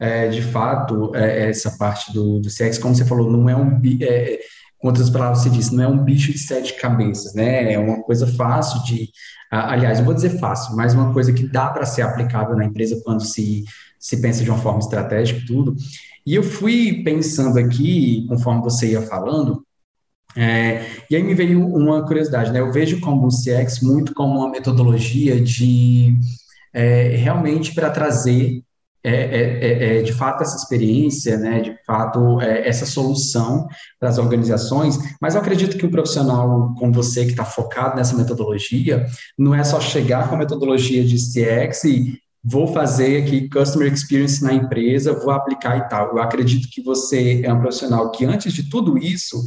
é, 0.01 0.29
de 0.29 0.41
fato, 0.41 1.15
é, 1.15 1.51
essa 1.51 1.77
parte 1.77 2.11
do, 2.13 2.41
do 2.41 2.49
CX, 2.49 2.79
como 2.79 2.95
você 2.95 3.05
falou, 3.05 3.31
não 3.31 3.49
é 3.49 3.55
um. 3.55 3.81
É, 4.01 4.39
com 4.79 4.89
outras 4.89 5.11
palavras, 5.11 5.43
você 5.43 5.51
disse, 5.51 5.75
não 5.75 5.85
é 5.85 5.89
um 5.89 6.03
bicho 6.03 6.33
de 6.33 6.39
sete 6.39 6.73
cabeças, 6.81 7.35
né? 7.35 7.75
É 7.75 7.79
uma 7.79 8.03
coisa 8.03 8.27
fácil 8.27 8.83
de. 8.85 9.11
Aliás, 9.51 9.99
eu 9.99 10.05
vou 10.07 10.15
dizer 10.15 10.39
fácil, 10.39 10.75
mas 10.75 10.95
uma 10.95 11.13
coisa 11.13 11.33
que 11.35 11.47
dá 11.47 11.69
para 11.69 11.85
ser 11.85 12.01
aplicável 12.03 12.57
na 12.57 12.65
empresa 12.65 13.01
quando 13.05 13.23
se, 13.23 13.65
se 13.99 14.23
pensa 14.23 14.43
de 14.43 14.49
uma 14.49 14.59
forma 14.59 14.79
estratégica 14.79 15.41
e 15.41 15.45
tudo. 15.45 15.77
E 16.25 16.35
eu 16.35 16.43
fui 16.43 17.03
pensando 17.05 17.59
aqui, 17.59 18.25
conforme 18.29 18.63
você 18.63 18.93
ia 18.93 19.03
falando, 19.03 19.63
é, 20.37 20.87
e 21.11 21.17
aí 21.17 21.23
me 21.23 21.35
veio 21.35 21.67
uma 21.67 22.07
curiosidade, 22.07 22.53
né? 22.53 22.61
Eu 22.61 22.73
vejo 22.73 23.01
como 23.01 23.27
o 23.27 23.31
CX 23.31 23.81
muito 23.83 24.15
como 24.15 24.39
uma 24.39 24.51
metodologia 24.51 25.41
de 25.41 26.15
é, 26.73 27.17
realmente 27.17 27.75
para 27.75 27.91
trazer 27.91 28.63
é, 29.03 29.13
é, 29.13 29.41
é, 29.41 29.99
é, 29.99 30.03
de 30.03 30.13
fato 30.13 30.43
essa 30.43 30.57
experiência, 30.57 31.39
né, 31.39 31.61
de 31.61 31.75
fato 31.87 32.41
é, 32.41 32.69
essa 32.69 32.85
solução 32.85 33.67
para 33.99 34.11
as 34.11 34.19
organizações, 34.19 34.99
mas 35.21 35.35
eu 35.35 35.41
acredito 35.41 35.79
que 35.79 35.87
um 35.87 35.91
profissional 35.91 36.75
como 36.79 36.93
você 36.93 37.25
que 37.25 37.31
está 37.31 37.45
focado 37.45 37.97
nessa 37.97 38.15
metodologia, 38.17 39.07
não 39.39 39.55
é 39.55 39.65
só 39.65 39.81
chegar 39.81 40.29
com 40.29 40.35
a 40.35 40.39
metodologia 40.39 41.03
de 41.03 41.17
CX 41.17 41.85
e 41.85 42.19
vou 42.45 42.67
fazer 42.67 43.23
aqui 43.23 43.49
customer 43.49 43.93
experience 43.93 44.43
na 44.43 44.53
empresa, 44.53 45.13
vou 45.13 45.31
aplicar 45.31 45.77
e 45.79 45.89
tal. 45.89 46.09
Eu 46.09 46.23
acredito 46.23 46.69
que 46.71 46.83
você 46.83 47.43
é 47.45 47.53
um 47.53 47.61
profissional 47.61 48.11
que 48.11 48.25
antes 48.25 48.53
de 48.53 48.69
tudo 48.69 48.99
isso 48.99 49.43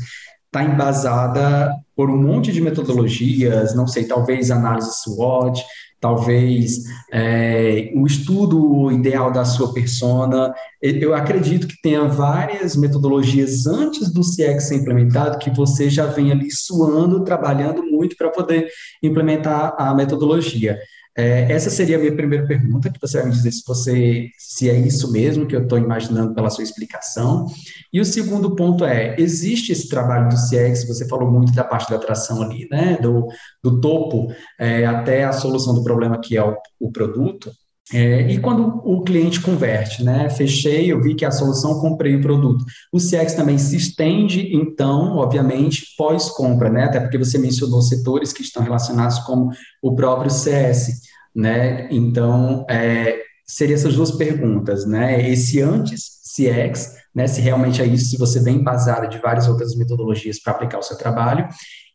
está 0.46 0.64
embasada 0.64 1.72
por 1.96 2.10
um 2.10 2.22
monte 2.22 2.52
de 2.52 2.62
metodologias, 2.62 3.76
não 3.76 3.88
sei, 3.88 4.06
talvez 4.06 4.52
análise 4.52 5.02
SWOT, 5.02 5.64
talvez 6.04 6.84
é, 7.10 7.94
o 7.96 8.06
estudo 8.06 8.92
ideal 8.92 9.32
da 9.32 9.46
sua 9.46 9.74
persona. 9.74 10.54
Eu 10.82 11.16
acredito 11.16 11.66
que 11.66 11.82
tenha 11.82 12.04
várias 12.04 12.76
metodologias 12.76 13.66
antes 13.66 14.12
do 14.12 14.20
CX 14.20 14.64
ser 14.66 14.76
implementado 14.76 15.40
que 15.40 15.50
você 15.50 15.90
já 15.90 16.06
vem 16.06 16.30
ali 16.30 16.52
suando, 16.52 17.24
trabalhando 17.24 17.82
muito 17.84 18.18
para 18.18 18.30
poder 18.30 18.68
implementar 19.02 19.76
a 19.78 19.96
metodologia. 19.96 20.78
É, 21.16 21.52
essa 21.52 21.70
seria 21.70 21.98
a 21.98 22.00
minha 22.00 22.16
primeira 22.16 22.46
pergunta, 22.48 22.90
que 22.90 23.00
você 23.00 23.20
vai 23.20 23.28
me 23.28 23.34
dizer 23.34 23.52
se 23.52 23.64
você 23.68 24.30
se 24.38 24.70
é 24.70 24.78
isso 24.78 25.12
mesmo 25.12 25.46
que 25.46 25.56
eu 25.56 25.64
estou 25.64 25.78
imaginando 25.78 26.34
pela 26.34 26.50
sua 26.50 26.64
explicação. 26.64 27.46
E 27.92 28.02
o 28.02 28.06
segundo 28.06 28.56
ponto 28.56 28.84
é, 28.84 29.16
existe 29.20 29.72
esse 29.72 29.88
trabalho 29.90 30.30
do 30.30 30.36
CX, 30.36 30.88
você 30.88 31.08
falou 31.08 31.32
muito 31.32 31.54
da 31.54 31.64
parte 31.64 31.90
da 31.90 31.98
atração 31.98 32.42
ali, 32.42 32.68
né, 32.70 32.98
do, 33.02 33.28
do 33.64 33.80
topo 33.80 34.34
é, 34.60 34.86
até 34.86 35.24
a 35.24 35.32
solução 35.32 35.76
do 35.76 35.84
problema 35.84 36.20
que 36.20 36.36
é 36.36 36.44
o, 36.44 36.58
o 36.80 36.92
produto, 36.92 37.52
é, 37.92 38.32
e 38.32 38.40
quando 38.40 38.82
o 38.86 39.04
cliente 39.04 39.42
converte, 39.42 40.04
né? 40.04 40.30
Fechei, 40.30 40.92
eu 40.92 41.02
vi 41.02 41.16
que 41.16 41.26
a 41.26 41.32
solução, 41.32 41.82
comprei 41.82 42.16
o 42.16 42.22
produto. 42.22 42.64
O 42.94 42.98
CX 42.98 43.34
também 43.34 43.58
se 43.58 43.76
estende, 43.76 44.56
então, 44.56 45.18
obviamente, 45.18 45.88
pós-compra, 45.98 46.70
né? 46.70 46.86
Até 46.86 47.00
porque 47.00 47.18
você 47.18 47.38
mencionou 47.38 47.82
setores 47.82 48.32
que 48.32 48.42
estão 48.42 48.64
relacionados 48.64 49.20
com 49.20 49.50
o 49.82 49.96
próprio 49.96 50.32
CS, 50.32 51.02
né? 51.36 51.90
Então, 51.92 52.66
é, 52.70 53.20
seriam 53.46 53.76
essas 53.76 53.96
duas 53.96 54.12
perguntas, 54.12 54.86
né? 54.86 55.30
Esse 55.30 55.60
antes 55.62 56.22
CX, 56.36 56.96
né? 57.14 57.28
Se 57.28 57.42
realmente 57.42 57.82
é 57.82 57.86
isso, 57.86 58.06
se 58.06 58.18
você 58.18 58.40
vem 58.40 58.56
embasado 58.56 59.10
de 59.10 59.18
várias 59.18 59.48
outras 59.48 59.76
metodologias 59.76 60.40
para 60.42 60.54
aplicar 60.54 60.80
o 60.80 60.84
seu 60.84 60.98
trabalho, 60.98 61.48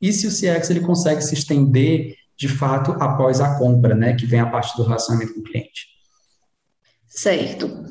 e 0.03 0.13
se 0.13 0.27
o 0.27 0.31
CX 0.31 0.69
ele 0.69 0.81
consegue 0.81 1.23
se 1.23 1.35
estender 1.35 2.15
de 2.39 2.49
fato, 2.49 2.93
após 3.01 3.41
a 3.41 3.59
compra, 3.59 3.95
né, 3.95 4.15
que 4.15 4.25
vem 4.25 4.41
a 4.41 4.49
parte 4.49 4.77
do 4.77 4.85
relacionamento 4.85 5.35
com 5.35 5.41
o 5.41 5.43
cliente. 5.43 5.89
Certo. 7.09 7.85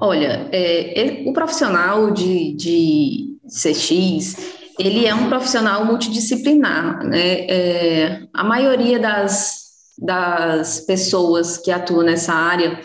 Olha, 0.00 0.48
é, 0.50 1.22
o 1.24 1.32
profissional 1.32 2.10
de, 2.10 2.56
de 2.56 3.38
CX, 3.46 4.36
ele 4.76 5.06
é 5.06 5.14
um 5.14 5.28
profissional 5.28 5.84
multidisciplinar, 5.84 7.04
né? 7.04 7.46
É, 7.46 8.22
a 8.34 8.42
maioria 8.42 8.98
das, 8.98 9.60
das 9.96 10.80
pessoas 10.80 11.56
que 11.58 11.70
atuam 11.70 12.02
nessa 12.02 12.32
área 12.32 12.80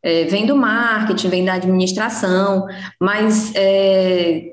é, 0.00 0.24
vem 0.24 0.46
do 0.46 0.54
marketing, 0.54 1.28
vem 1.28 1.44
da 1.44 1.54
administração, 1.54 2.66
mas 3.00 3.52
é, 3.56 4.52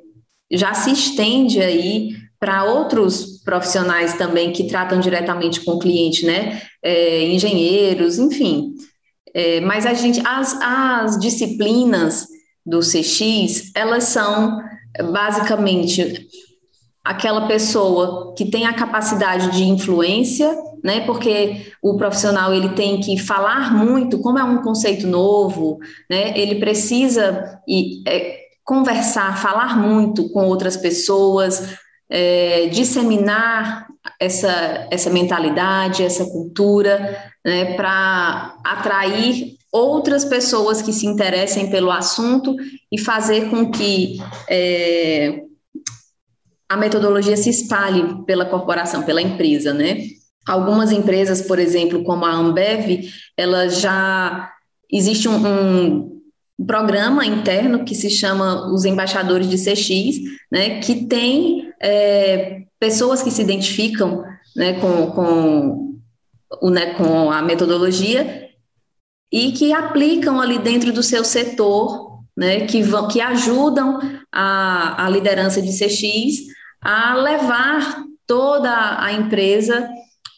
já 0.51 0.74
se 0.74 0.92
estende 0.92 1.62
aí 1.62 2.16
para 2.39 2.63
outros 2.63 3.41
profissionais 3.43 4.13
também 4.13 4.53
que 4.53 4.67
tratam 4.67 5.00
diretamente 5.00 5.62
com 5.62 5.72
o 5.72 5.79
cliente, 5.79 6.25
né? 6.25 6.62
É, 6.81 7.25
engenheiros, 7.25 8.17
enfim. 8.17 8.74
É, 9.34 9.60
mas 9.62 9.86
a 9.86 9.93
gente, 9.93 10.22
as, 10.25 10.58
as 10.62 11.19
disciplinas 11.19 12.25
do 12.65 12.79
CX, 12.79 13.72
elas 13.75 14.05
são 14.05 14.62
basicamente 15.12 16.27
aquela 17.03 17.48
pessoa 17.48 18.34
que 18.36 18.46
tem 18.46 18.65
a 18.65 18.74
capacidade 18.74 19.51
de 19.51 19.63
influência, 19.63 20.55
né? 20.84 21.01
Porque 21.01 21.74
o 21.81 21.98
profissional 21.98 22.53
ele 22.53 22.69
tem 22.69 23.00
que 23.00 23.17
falar 23.17 23.74
muito, 23.74 24.19
como 24.19 24.39
é 24.39 24.43
um 24.43 24.62
conceito 24.62 25.08
novo, 25.08 25.79
né? 26.10 26.38
Ele 26.39 26.60
precisa 26.60 27.60
e, 27.67 28.01
é, 28.08 28.39
conversar, 28.63 29.38
falar 29.41 29.77
muito 29.77 30.29
com 30.29 30.46
outras 30.46 30.77
pessoas, 30.77 31.75
é, 32.10 32.68
disseminar 32.68 33.88
essa, 34.20 34.88
essa 34.89 35.10
mentalidade, 35.10 36.04
essa 36.04 36.25
cultura, 36.25 37.18
né, 37.46 37.75
para 37.75 38.56
atrair 38.66 39.58
outras 39.72 40.25
pessoas 40.25 40.82
que 40.82 40.92
se 40.92 41.06
interessem 41.06 41.70
pelo 41.70 41.92
assunto 41.92 42.56
e 42.92 43.00
fazer 43.00 43.50
com 43.50 43.72
que 43.72 44.18
é, 44.50 45.44
a 46.68 46.75
metodologia 46.75 47.38
se 47.38 47.50
espalhe 47.50 48.24
pela 48.25 48.46
corporação, 48.46 49.04
pela 49.04 49.22
empresa, 49.22 49.74
né? 49.74 50.04
Algumas 50.48 50.92
empresas, 50.92 51.42
por 51.42 51.60
exemplo, 51.60 52.04
como 52.04 52.25
a 52.25 52.32
Ambev, 52.32 53.08
ela 53.38 53.68
já 53.70 54.51
existe 54.92 55.30
um, 55.30 55.36
um 55.36 56.19
um 56.60 56.66
programa 56.66 57.25
interno 57.25 57.86
que 57.86 57.96
se 57.96 58.10
chama 58.10 58.70
os 58.70 58.84
embaixadores 58.84 59.48
de 59.48 59.56
CX, 59.56 60.20
né, 60.51 60.82
que 60.82 61.06
tem 61.06 61.72
é, 61.82 62.63
pessoas 62.78 63.24
que 63.24 63.32
se 63.32 63.42
identificam 63.42 64.25
né, 64.56 64.74
com, 64.82 65.12
com, 65.12 66.00
o, 66.62 66.70
né, 66.70 66.96
com 66.96 67.32
a 67.32 67.42
metodologia 67.42 68.50
e 69.32 69.54
que 69.54 69.72
aplicam 69.72 70.42
ali 70.42 70.60
dentro 70.60 70.92
do 70.92 71.01
seu 71.01 71.24
setor, 71.24 72.20
né, 72.36 72.66
que, 72.66 72.82
vão, 72.82 73.08
que 73.08 73.22
ajudam 73.22 74.00
a, 74.30 75.06
a 75.06 75.10
liderança 75.10 75.62
de 75.62 75.72
CX 75.72 76.50
a 76.82 77.16
levar 77.16 78.04
toda 78.28 79.01
a 79.01 79.13
empresa 79.13 79.89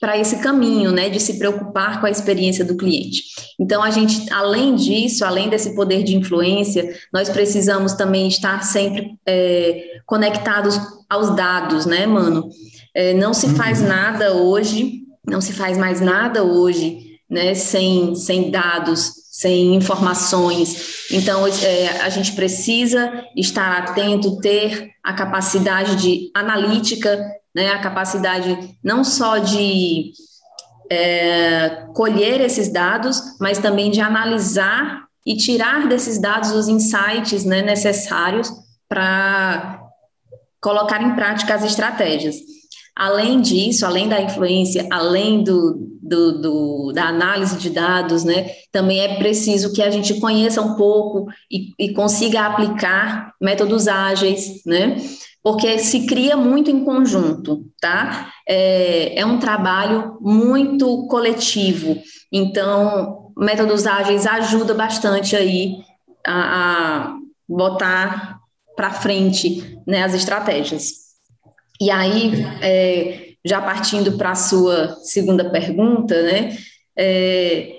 para 0.02 0.18
esse 0.18 0.38
caminho, 0.38 0.92
né, 0.92 1.10
de 1.10 1.20
se 1.20 1.38
preocupar 1.38 2.02
com 2.02 2.08
a 2.08 2.10
experiência 2.10 2.66
do 2.66 2.76
cliente. 2.76 3.22
Então, 3.60 3.84
a 3.84 3.92
gente, 3.92 4.26
além 4.34 4.76
disso, 4.76 5.24
além 5.24 5.48
desse 5.48 5.76
poder 5.76 6.02
de 6.02 6.16
influência, 6.16 6.92
nós 7.14 7.30
precisamos 7.30 7.94
também 7.94 8.28
estar 8.28 8.64
sempre 8.64 9.12
é, 9.28 10.00
conectados 10.08 10.76
aos 11.08 11.36
dados, 11.36 11.86
né, 11.86 12.08
mano? 12.08 12.50
É, 12.96 13.14
não 13.14 13.32
se 13.32 13.50
faz 13.50 13.80
uhum. 13.80 13.90
nada 13.90 14.34
hoje, 14.34 15.02
não 15.24 15.40
se 15.40 15.54
faz 15.54 15.78
mais 15.78 16.02
nada 16.02 16.44
hoje, 16.44 17.20
né, 17.30 17.54
sem, 17.54 18.16
sem 18.16 18.50
dados, 18.50 19.12
sem 19.32 19.76
informações. 19.76 21.06
Então, 21.12 21.46
é, 21.46 22.02
a 22.02 22.10
gente 22.10 22.32
precisa 22.32 23.24
estar 23.38 23.78
atento, 23.78 24.40
ter 24.40 24.90
a 25.04 25.14
capacidade 25.14 25.96
de 25.98 26.32
analítica 26.34 27.24
né, 27.56 27.70
a 27.72 27.80
capacidade 27.80 28.78
não 28.84 29.04
só 29.04 29.38
de 29.38 30.12
é, 30.90 31.86
colher 31.94 32.42
esses 32.42 32.72
dados, 32.72 33.22
mas 33.40 33.60
também 33.60 33.92
de 33.92 34.02
analisar 34.02 35.06
e 35.26 35.38
tirar 35.38 35.88
desses 35.88 36.20
dados 36.20 36.52
os 36.52 36.68
insights 36.68 37.46
né, 37.46 37.62
necessários 37.62 38.52
para 38.90 39.80
colocar 40.62 41.02
em 41.02 41.16
prática 41.16 41.56
as 41.56 41.64
estratégias. 41.64 42.36
Além 42.96 43.40
disso, 43.40 43.86
além 43.86 44.10
da 44.10 44.22
influência, 44.22 44.86
além 44.92 45.44
do, 45.44 45.98
do, 46.02 46.42
do, 46.42 46.92
da 46.94 47.06
análise 47.06 47.58
de 47.58 47.70
dados, 47.70 48.26
né, 48.26 48.52
também 48.72 49.00
é 49.00 49.16
preciso 49.16 49.72
que 49.72 49.82
a 49.82 49.90
gente 49.90 50.20
conheça 50.20 50.62
um 50.62 50.76
pouco 50.76 51.28
e, 51.50 51.70
e 51.80 51.94
consiga 51.94 52.42
aplicar 52.42 53.34
métodos 53.40 53.88
ágeis, 53.88 54.62
né, 54.66 54.98
porque 55.44 55.80
se 55.80 56.06
cria 56.06 56.38
muito 56.38 56.70
em 56.70 56.84
conjunto, 56.84 57.66
tá? 57.80 58.32
É, 58.48 59.20
é 59.20 59.26
um 59.26 59.40
trabalho 59.40 60.18
muito 60.22 61.08
coletivo, 61.08 61.98
então 62.32 63.32
métodos 63.38 63.88
ágeis 63.88 64.28
ajuda 64.28 64.74
bastante 64.74 65.36
aí 65.36 65.78
a, 66.26 67.08
a 67.08 67.16
botar 67.48 68.40
para 68.76 68.92
frente 68.92 69.78
né, 69.88 70.04
as 70.04 70.14
estratégias. 70.14 71.02
E 71.80 71.90
aí, 71.90 72.46
é, 72.62 73.32
já 73.44 73.60
partindo 73.62 74.18
para 74.18 74.32
a 74.32 74.36
sua 74.36 74.96
segunda 75.04 75.50
pergunta, 75.50 76.22
né? 76.22 76.56
É, 76.96 77.76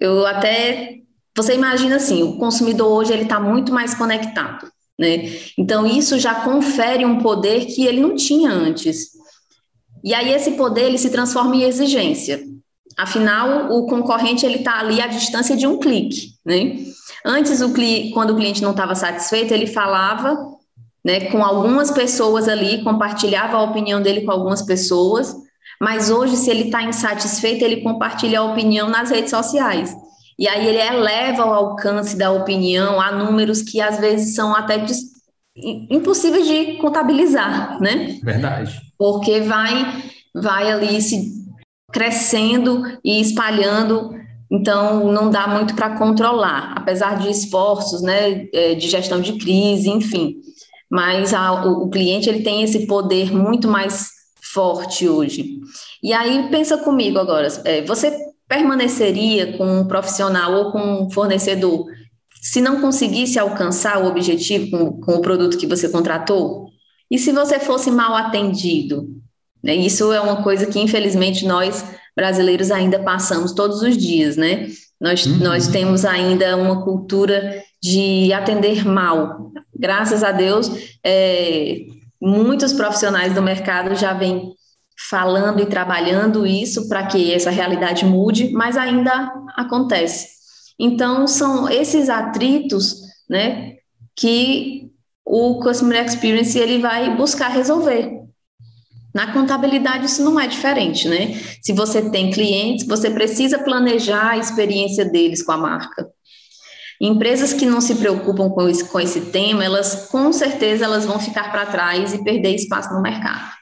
eu 0.00 0.26
até 0.26 0.96
você 1.36 1.54
imagina 1.54 1.96
assim, 1.96 2.22
o 2.22 2.38
consumidor 2.38 2.88
hoje 2.88 3.12
ele 3.12 3.24
está 3.24 3.38
muito 3.38 3.70
mais 3.70 3.94
conectado. 3.94 4.70
Né? 4.98 5.30
Então, 5.58 5.86
isso 5.86 6.18
já 6.18 6.34
confere 6.36 7.04
um 7.04 7.18
poder 7.18 7.66
que 7.66 7.84
ele 7.84 8.00
não 8.00 8.14
tinha 8.14 8.50
antes. 8.50 9.10
E 10.02 10.14
aí, 10.14 10.32
esse 10.32 10.52
poder 10.52 10.84
ele 10.84 10.98
se 10.98 11.10
transforma 11.10 11.56
em 11.56 11.62
exigência. 11.62 12.42
Afinal, 12.96 13.70
o 13.72 13.86
concorrente 13.86 14.46
ele 14.46 14.56
está 14.56 14.78
ali 14.78 15.00
à 15.00 15.06
distância 15.06 15.54
de 15.56 15.66
um 15.66 15.78
clique. 15.78 16.32
Né? 16.44 16.78
Antes, 17.24 17.60
o 17.60 17.72
cli 17.72 18.10
quando 18.12 18.30
o 18.30 18.36
cliente 18.36 18.62
não 18.62 18.70
estava 18.70 18.94
satisfeito, 18.94 19.52
ele 19.52 19.66
falava 19.66 20.56
né, 21.04 21.30
com 21.30 21.44
algumas 21.44 21.90
pessoas 21.90 22.48
ali, 22.48 22.82
compartilhava 22.82 23.58
a 23.58 23.62
opinião 23.62 24.00
dele 24.00 24.22
com 24.22 24.32
algumas 24.32 24.62
pessoas, 24.62 25.36
mas 25.80 26.10
hoje, 26.10 26.36
se 26.36 26.50
ele 26.50 26.64
está 26.64 26.82
insatisfeito, 26.82 27.64
ele 27.64 27.82
compartilha 27.82 28.40
a 28.40 28.44
opinião 28.44 28.88
nas 28.88 29.10
redes 29.10 29.30
sociais. 29.30 29.94
E 30.38 30.46
aí 30.46 30.66
ele 30.66 30.78
eleva 30.78 31.46
o 31.46 31.52
alcance 31.52 32.16
da 32.16 32.30
opinião 32.30 33.00
a 33.00 33.12
números 33.12 33.62
que 33.62 33.80
às 33.80 33.98
vezes 33.98 34.34
são 34.34 34.54
até 34.54 34.84
impossíveis 35.56 36.46
de 36.46 36.74
contabilizar, 36.74 37.80
né? 37.80 38.18
Verdade. 38.22 38.78
Porque 38.98 39.40
vai, 39.40 40.02
vai 40.34 40.70
ali 40.70 41.00
se 41.00 41.36
crescendo 41.90 42.82
e 43.02 43.20
espalhando, 43.20 44.14
então 44.50 45.10
não 45.10 45.30
dá 45.30 45.46
muito 45.46 45.74
para 45.74 45.96
controlar, 45.96 46.74
apesar 46.76 47.18
de 47.18 47.30
esforços, 47.30 48.02
né, 48.02 48.46
é, 48.52 48.74
de 48.74 48.88
gestão 48.88 49.20
de 49.20 49.38
crise, 49.38 49.88
enfim. 49.88 50.36
Mas 50.90 51.32
a, 51.32 51.64
o, 51.64 51.84
o 51.84 51.90
cliente 51.90 52.28
ele 52.28 52.42
tem 52.42 52.62
esse 52.62 52.86
poder 52.86 53.32
muito 53.32 53.66
mais 53.66 54.10
forte 54.52 55.08
hoje. 55.08 55.60
E 56.02 56.12
aí 56.12 56.48
pensa 56.50 56.76
comigo 56.78 57.18
agora, 57.18 57.48
é, 57.64 57.82
você 57.82 58.25
permaneceria 58.48 59.56
com 59.56 59.80
um 59.80 59.86
profissional 59.86 60.52
ou 60.52 60.72
com 60.72 61.04
um 61.04 61.10
fornecedor 61.10 61.86
se 62.40 62.60
não 62.60 62.80
conseguisse 62.80 63.38
alcançar 63.38 63.98
o 63.98 64.06
objetivo 64.06 64.70
com, 64.70 65.00
com 65.00 65.12
o 65.14 65.20
produto 65.20 65.58
que 65.58 65.66
você 65.66 65.88
contratou? 65.88 66.68
E 67.10 67.18
se 67.18 67.32
você 67.32 67.58
fosse 67.58 67.90
mal 67.90 68.14
atendido? 68.14 69.08
Né? 69.62 69.74
Isso 69.74 70.12
é 70.12 70.20
uma 70.20 70.42
coisa 70.42 70.66
que, 70.66 70.78
infelizmente, 70.78 71.44
nós 71.44 71.84
brasileiros 72.14 72.70
ainda 72.70 73.00
passamos 73.00 73.52
todos 73.52 73.82
os 73.82 73.96
dias, 73.96 74.36
né? 74.36 74.68
Nós, 75.00 75.26
uhum. 75.26 75.38
nós 75.38 75.68
temos 75.68 76.04
ainda 76.04 76.56
uma 76.56 76.82
cultura 76.82 77.62
de 77.82 78.32
atender 78.32 78.86
mal. 78.86 79.52
Graças 79.74 80.22
a 80.22 80.32
Deus, 80.32 80.70
é, 81.04 81.80
muitos 82.20 82.72
profissionais 82.72 83.34
do 83.34 83.42
mercado 83.42 83.94
já 83.94 84.14
vêm 84.14 84.55
falando 85.08 85.60
e 85.60 85.66
trabalhando 85.66 86.46
isso 86.46 86.88
para 86.88 87.06
que 87.06 87.32
essa 87.32 87.50
realidade 87.50 88.04
mude, 88.04 88.50
mas 88.52 88.76
ainda 88.76 89.32
acontece. 89.56 90.28
Então, 90.78 91.26
são 91.26 91.68
esses 91.68 92.08
atritos 92.08 93.02
né, 93.28 93.74
que 94.14 94.90
o 95.24 95.60
Customer 95.60 96.04
Experience 96.04 96.58
ele 96.58 96.78
vai 96.78 97.16
buscar 97.16 97.48
resolver. 97.48 98.26
Na 99.14 99.32
contabilidade 99.32 100.06
isso 100.06 100.22
não 100.22 100.38
é 100.38 100.46
diferente, 100.46 101.08
né? 101.08 101.40
Se 101.62 101.72
você 101.72 102.10
tem 102.10 102.30
clientes, 102.30 102.86
você 102.86 103.10
precisa 103.10 103.58
planejar 103.58 104.32
a 104.32 104.36
experiência 104.36 105.06
deles 105.06 105.42
com 105.42 105.52
a 105.52 105.56
marca. 105.56 106.06
Empresas 107.00 107.54
que 107.54 107.64
não 107.64 107.80
se 107.80 107.94
preocupam 107.94 108.50
com 108.50 108.68
esse, 108.68 108.84
com 108.84 109.00
esse 109.00 109.22
tema, 109.22 109.64
elas 109.64 110.08
com 110.10 110.30
certeza 110.32 110.84
elas 110.84 111.06
vão 111.06 111.18
ficar 111.18 111.50
para 111.50 111.64
trás 111.64 112.12
e 112.12 112.22
perder 112.22 112.54
espaço 112.54 112.92
no 112.92 113.00
mercado. 113.00 113.55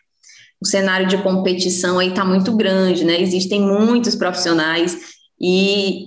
O 0.64 0.66
cenário 0.66 1.06
de 1.06 1.18
competição 1.18 1.99
aí 1.99 2.09
está 2.09 2.25
muito 2.25 2.56
grande, 2.56 3.04
né? 3.04 3.21
Existem 3.21 3.61
muitos 3.61 4.14
profissionais 4.14 4.97
e 5.38 6.06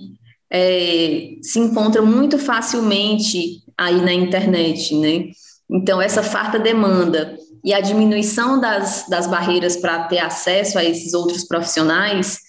é, 0.50 1.34
se 1.40 1.60
encontram 1.60 2.04
muito 2.04 2.36
facilmente 2.40 3.62
aí 3.78 4.00
na 4.00 4.12
internet, 4.12 4.96
né? 4.96 5.26
Então, 5.70 6.02
essa 6.02 6.24
farta 6.24 6.58
demanda 6.58 7.38
e 7.64 7.72
a 7.72 7.80
diminuição 7.80 8.60
das, 8.60 9.06
das 9.08 9.28
barreiras 9.28 9.76
para 9.76 10.08
ter 10.08 10.18
acesso 10.18 10.76
a 10.76 10.84
esses 10.84 11.14
outros 11.14 11.44
profissionais 11.44 12.40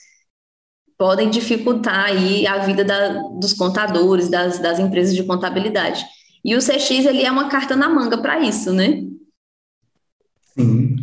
podem 0.97 1.29
dificultar 1.29 2.05
aí 2.05 2.47
a 2.47 2.57
vida 2.57 2.83
da, 2.83 3.21
dos 3.39 3.53
contadores, 3.53 4.29
das, 4.29 4.57
das 4.57 4.79
empresas 4.79 5.15
de 5.15 5.23
contabilidade. 5.23 6.03
E 6.43 6.55
o 6.55 6.59
CX, 6.59 6.89
ele 7.05 7.23
é 7.23 7.31
uma 7.31 7.49
carta 7.49 7.75
na 7.75 7.87
manga 7.87 8.17
para 8.17 8.39
isso, 8.39 8.73
né? 8.73 9.03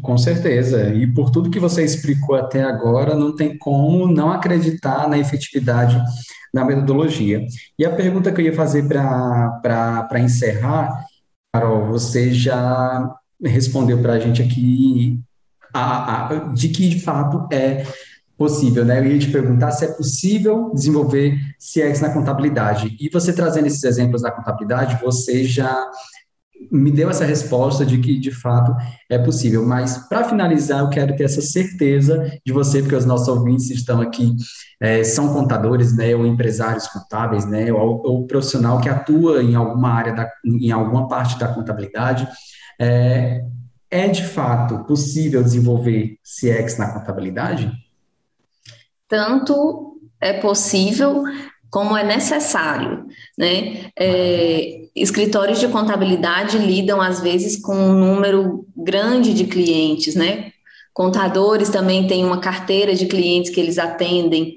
Com 0.03 0.17
certeza. 0.19 0.93
E 0.95 1.07
por 1.07 1.31
tudo 1.31 1.51
que 1.51 1.61
você 1.61 1.85
explicou 1.85 2.37
até 2.37 2.63
agora, 2.63 3.15
não 3.15 3.35
tem 3.35 3.57
como 3.59 4.07
não 4.07 4.31
acreditar 4.31 5.09
na 5.09 5.19
efetividade 5.19 6.01
da 6.53 6.65
metodologia. 6.65 7.45
E 7.79 7.85
a 7.85 7.95
pergunta 7.95 8.33
que 8.33 8.41
eu 8.41 8.47
ia 8.47 8.55
fazer 8.55 8.87
para 8.89 10.21
encerrar, 10.21 11.05
Carol, 11.53 11.87
você 11.87 12.33
já 12.33 13.15
respondeu 13.43 14.01
para 14.01 14.15
a 14.15 14.19
gente 14.19 14.43
aqui 14.43 15.21
a, 15.73 16.27
a, 16.27 16.39
de 16.53 16.69
que 16.71 16.89
de 16.89 17.01
fato 17.01 17.47
é 17.53 17.85
possível, 18.37 18.85
né? 18.85 18.99
Eu 18.99 19.07
ia 19.07 19.19
te 19.19 19.31
perguntar 19.31 19.71
se 19.71 19.85
é 19.85 19.89
possível 19.89 20.71
desenvolver 20.75 21.39
CX 21.59 22.01
na 22.01 22.11
contabilidade. 22.13 22.97
E 23.01 23.09
você 23.09 23.33
trazendo 23.33 23.67
esses 23.67 23.83
exemplos 23.85 24.23
da 24.23 24.31
contabilidade, 24.31 25.03
você 25.03 25.45
já 25.45 25.91
me 26.71 26.91
deu 26.91 27.09
essa 27.11 27.25
resposta 27.25 27.85
de 27.85 27.99
que 27.99 28.19
de 28.19 28.31
fato 28.31 28.75
é 29.09 29.19
possível. 29.19 29.65
Mas 29.65 29.99
para 30.09 30.25
finalizar, 30.25 30.81
eu 30.81 30.91
quero 30.91 31.17
ter 31.17 31.25
essa 31.25 31.41
certeza 31.41 32.31
de 32.45 32.53
você, 32.53 32.81
porque 32.81 32.95
os 32.95 33.07
nossos 33.07 33.29
ouvintes 33.29 33.71
estão 33.71 34.01
aqui, 34.01 34.35
é, 34.81 35.05
são 35.05 35.33
contadores, 35.33 35.97
né, 35.97 36.15
ou 36.15 36.27
empresários 36.27 36.87
contábeis, 36.89 37.47
né, 37.47 37.73
ou, 37.73 38.03
ou 38.05 38.27
profissional 38.27 38.81
que 38.81 38.89
atua 38.89 39.43
em 39.43 39.55
alguma 39.55 39.91
área, 39.91 40.13
da, 40.13 40.31
em 40.45 40.71
alguma 40.71 41.09
parte 41.09 41.39
da 41.39 41.49
contabilidade. 41.49 42.27
É, 42.81 43.43
é 43.91 44.09
de 44.09 44.25
fato 44.25 44.85
possível 44.85 45.43
desenvolver 45.43 46.19
CX 46.23 46.77
na 46.79 46.93
contabilidade? 46.93 47.73
Tanto 49.09 50.01
é 50.21 50.33
possível 50.33 51.23
como 51.77 51.95
é 51.95 52.03
necessário, 52.03 53.05
né? 53.37 53.91
É, 54.01 54.87
escritórios 54.97 55.61
de 55.61 55.69
contabilidade 55.69 56.57
lidam 56.57 57.03
às 57.03 57.21
vezes 57.21 57.61
com 57.61 57.77
um 57.77 57.93
número 57.93 58.65
grande 58.75 59.35
de 59.35 59.45
clientes, 59.45 60.15
né? 60.15 60.53
Contadores 60.95 61.69
também 61.69 62.07
têm 62.07 62.25
uma 62.25 62.39
carteira 62.41 62.95
de 62.95 63.05
clientes 63.05 63.51
que 63.51 63.61
eles 63.61 63.77
atendem. 63.77 64.57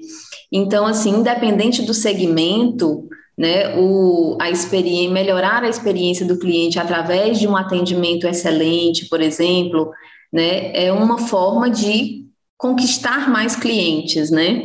Então, 0.50 0.86
assim, 0.86 1.10
independente 1.10 1.82
do 1.82 1.92
segmento, 1.92 3.06
né, 3.36 3.76
o, 3.76 4.38
a 4.40 4.50
experiência, 4.50 5.10
melhorar 5.10 5.62
a 5.62 5.68
experiência 5.68 6.24
do 6.24 6.38
cliente 6.38 6.78
através 6.78 7.38
de 7.38 7.46
um 7.46 7.54
atendimento 7.54 8.26
excelente, 8.26 9.10
por 9.10 9.20
exemplo, 9.20 9.90
né, 10.32 10.72
é 10.72 10.90
uma 10.90 11.18
forma 11.18 11.68
de 11.68 12.24
conquistar 12.56 13.28
mais 13.28 13.54
clientes, 13.54 14.30
né? 14.30 14.62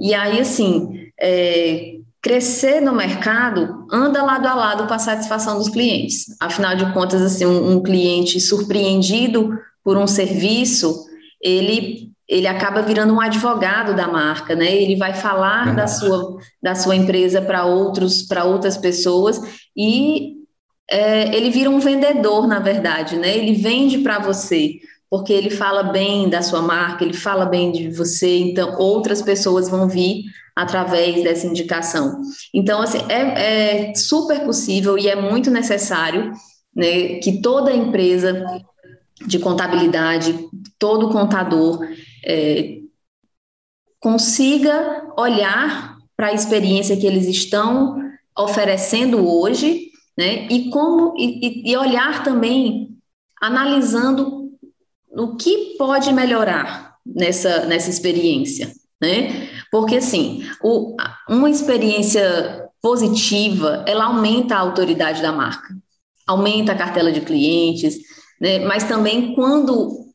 E 0.00 0.12
aí, 0.14 0.40
assim, 0.40 1.09
é, 1.20 1.96
crescer 2.22 2.80
no 2.80 2.92
mercado 2.92 3.86
anda 3.90 4.22
lado 4.22 4.46
a 4.46 4.54
lado 4.54 4.86
com 4.86 4.94
a 4.94 4.98
satisfação 4.98 5.58
dos 5.58 5.68
clientes. 5.68 6.36
Afinal 6.40 6.76
de 6.76 6.92
contas, 6.92 7.22
assim, 7.22 7.46
um, 7.46 7.76
um 7.76 7.82
cliente 7.82 8.40
surpreendido 8.40 9.58
por 9.82 9.96
um 9.96 10.06
serviço, 10.06 11.06
ele 11.40 12.10
ele 12.28 12.46
acaba 12.46 12.80
virando 12.80 13.12
um 13.12 13.20
advogado 13.20 13.92
da 13.96 14.06
marca, 14.06 14.54
né? 14.54 14.72
Ele 14.72 14.94
vai 14.94 15.12
falar 15.12 15.74
da 15.74 15.88
sua, 15.88 16.38
da 16.62 16.76
sua 16.76 16.94
empresa 16.94 17.42
para 17.42 17.64
outros 17.64 18.22
para 18.22 18.44
outras 18.44 18.76
pessoas 18.76 19.40
e 19.76 20.34
é, 20.88 21.34
ele 21.34 21.50
vira 21.50 21.68
um 21.68 21.80
vendedor, 21.80 22.46
na 22.46 22.60
verdade, 22.60 23.16
né? 23.16 23.36
Ele 23.36 23.54
vende 23.54 23.98
para 23.98 24.20
você 24.20 24.74
porque 25.10 25.32
ele 25.32 25.50
fala 25.50 25.82
bem 25.82 26.28
da 26.28 26.40
sua 26.40 26.62
marca, 26.62 27.04
ele 27.04 27.14
fala 27.14 27.44
bem 27.44 27.72
de 27.72 27.90
você, 27.90 28.38
então 28.38 28.78
outras 28.78 29.20
pessoas 29.20 29.68
vão 29.68 29.88
vir 29.88 30.22
através 30.54 31.24
dessa 31.24 31.48
indicação. 31.48 32.22
Então, 32.54 32.80
assim, 32.80 32.98
é, 33.08 33.88
é 33.88 33.94
super 33.94 34.44
possível 34.44 34.96
e 34.96 35.08
é 35.08 35.20
muito 35.20 35.50
necessário 35.50 36.32
né, 36.74 37.16
que 37.16 37.42
toda 37.42 37.74
empresa 37.74 38.46
de 39.26 39.38
contabilidade, 39.40 40.48
todo 40.78 41.10
contador 41.10 41.80
é, 42.24 42.78
consiga 43.98 45.08
olhar 45.18 45.98
para 46.16 46.28
a 46.28 46.34
experiência 46.34 46.96
que 46.96 47.06
eles 47.06 47.26
estão 47.26 48.00
oferecendo 48.38 49.28
hoje, 49.28 49.88
né, 50.16 50.46
e 50.48 50.70
como 50.70 51.14
e, 51.18 51.68
e 51.70 51.76
olhar 51.76 52.22
também 52.22 52.96
analisando 53.40 54.39
o 55.12 55.36
que 55.36 55.76
pode 55.76 56.12
melhorar 56.12 56.96
nessa, 57.04 57.66
nessa 57.66 57.90
experiência, 57.90 58.72
né? 59.00 59.48
Porque, 59.70 59.96
assim, 59.96 60.42
o, 60.62 60.96
uma 61.28 61.50
experiência 61.50 62.68
positiva, 62.82 63.84
ela 63.86 64.06
aumenta 64.06 64.54
a 64.54 64.60
autoridade 64.60 65.20
da 65.20 65.32
marca, 65.32 65.68
aumenta 66.26 66.72
a 66.72 66.76
cartela 66.76 67.12
de 67.12 67.20
clientes, 67.20 67.98
né? 68.40 68.60
Mas 68.60 68.84
também 68.84 69.34
quando 69.34 70.06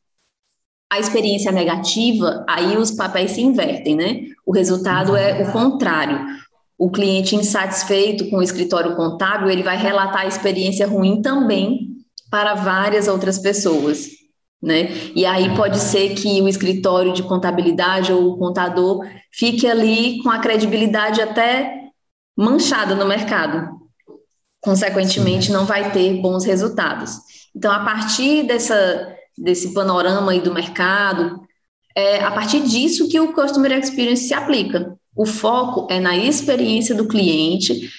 a 0.92 1.00
experiência 1.00 1.50
é 1.50 1.54
negativa, 1.54 2.46
aí 2.48 2.78
os 2.78 2.92
papéis 2.92 3.32
se 3.32 3.42
invertem, 3.42 3.96
né? 3.96 4.22
O 4.46 4.54
resultado 4.54 5.16
é 5.16 5.44
o 5.44 5.52
contrário. 5.52 6.20
O 6.78 6.90
cliente 6.90 7.36
insatisfeito 7.36 8.30
com 8.30 8.38
o 8.38 8.44
escritório 8.44 8.96
contábil, 8.96 9.50
ele 9.50 9.64
vai 9.64 9.78
relatar 9.78 10.22
a 10.22 10.28
experiência 10.28 10.88
ruim 10.88 11.22
também 11.22 11.96
para 12.30 12.54
várias 12.54 13.08
outras 13.08 13.40
pessoas 13.40 14.25
né? 14.62 14.90
E 15.16 15.26
aí 15.26 15.56
pode 15.56 15.80
ser 15.80 16.16
que 16.16 16.42
o 16.42 16.48
escritório 16.48 17.14
de 17.14 17.24
contabilidade 17.24 18.12
ou 18.12 18.32
o 18.32 18.38
contador 18.38 19.06
fique 19.32 19.68
ali 19.68 20.22
com 20.24 20.30
a 20.30 20.40
credibilidade 20.40 21.22
até 21.22 21.86
manchada 22.36 22.96
no 22.96 23.06
mercado. 23.06 23.76
Consequentemente, 24.62 25.52
não 25.52 25.66
vai 25.66 25.92
ter 25.92 26.20
bons 26.22 26.44
resultados. 26.44 27.18
Então, 27.56 27.72
a 27.72 27.80
partir 27.86 28.44
dessa, 28.44 29.16
desse 29.38 29.74
panorama 29.74 30.32
aí 30.32 30.42
do 30.42 30.54
mercado, 30.54 31.40
é 31.96 32.20
a 32.24 32.32
partir 32.32 32.62
disso 32.62 33.08
que 33.08 33.20
o 33.20 33.34
Customer 33.34 33.72
Experience 33.72 34.28
se 34.28 34.34
aplica. 34.34 34.98
O 35.16 35.26
foco 35.26 35.88
é 35.90 36.00
na 36.00 36.18
experiência 36.18 36.94
do 36.94 37.08
cliente 37.08 37.90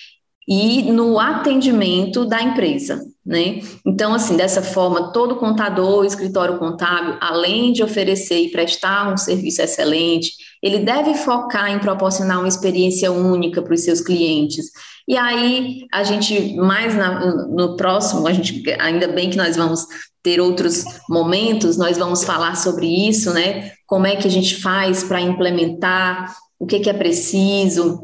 e 0.46 0.82
no 0.92 1.18
atendimento 1.18 2.26
da 2.26 2.42
empresa. 2.42 3.00
Né? 3.26 3.58
Então, 3.84 4.14
assim, 4.14 4.36
dessa 4.36 4.62
forma, 4.62 5.12
todo 5.12 5.34
contador, 5.34 6.04
escritório 6.04 6.58
contábil, 6.58 7.16
além 7.20 7.72
de 7.72 7.82
oferecer 7.82 8.38
e 8.38 8.52
prestar 8.52 9.12
um 9.12 9.16
serviço 9.16 9.60
excelente, 9.60 10.30
ele 10.62 10.78
deve 10.78 11.14
focar 11.14 11.68
em 11.70 11.80
proporcionar 11.80 12.38
uma 12.38 12.46
experiência 12.46 13.10
única 13.10 13.60
para 13.60 13.74
os 13.74 13.80
seus 13.80 14.00
clientes. 14.00 14.70
E 15.08 15.16
aí, 15.16 15.86
a 15.92 16.04
gente, 16.04 16.54
mais 16.54 16.94
na, 16.94 17.46
no 17.46 17.76
próximo, 17.76 18.28
a 18.28 18.32
gente, 18.32 18.62
ainda 18.78 19.08
bem 19.08 19.28
que 19.28 19.36
nós 19.36 19.56
vamos 19.56 19.86
ter 20.22 20.40
outros 20.40 20.84
momentos, 21.08 21.76
nós 21.76 21.98
vamos 21.98 22.22
falar 22.22 22.56
sobre 22.56 23.08
isso, 23.08 23.32
né? 23.34 23.72
Como 23.86 24.06
é 24.06 24.14
que 24.14 24.28
a 24.28 24.30
gente 24.30 24.60
faz 24.60 25.02
para 25.02 25.20
implementar, 25.20 26.32
o 26.60 26.66
que, 26.66 26.78
que 26.78 26.90
é 26.90 26.92
preciso, 26.92 28.00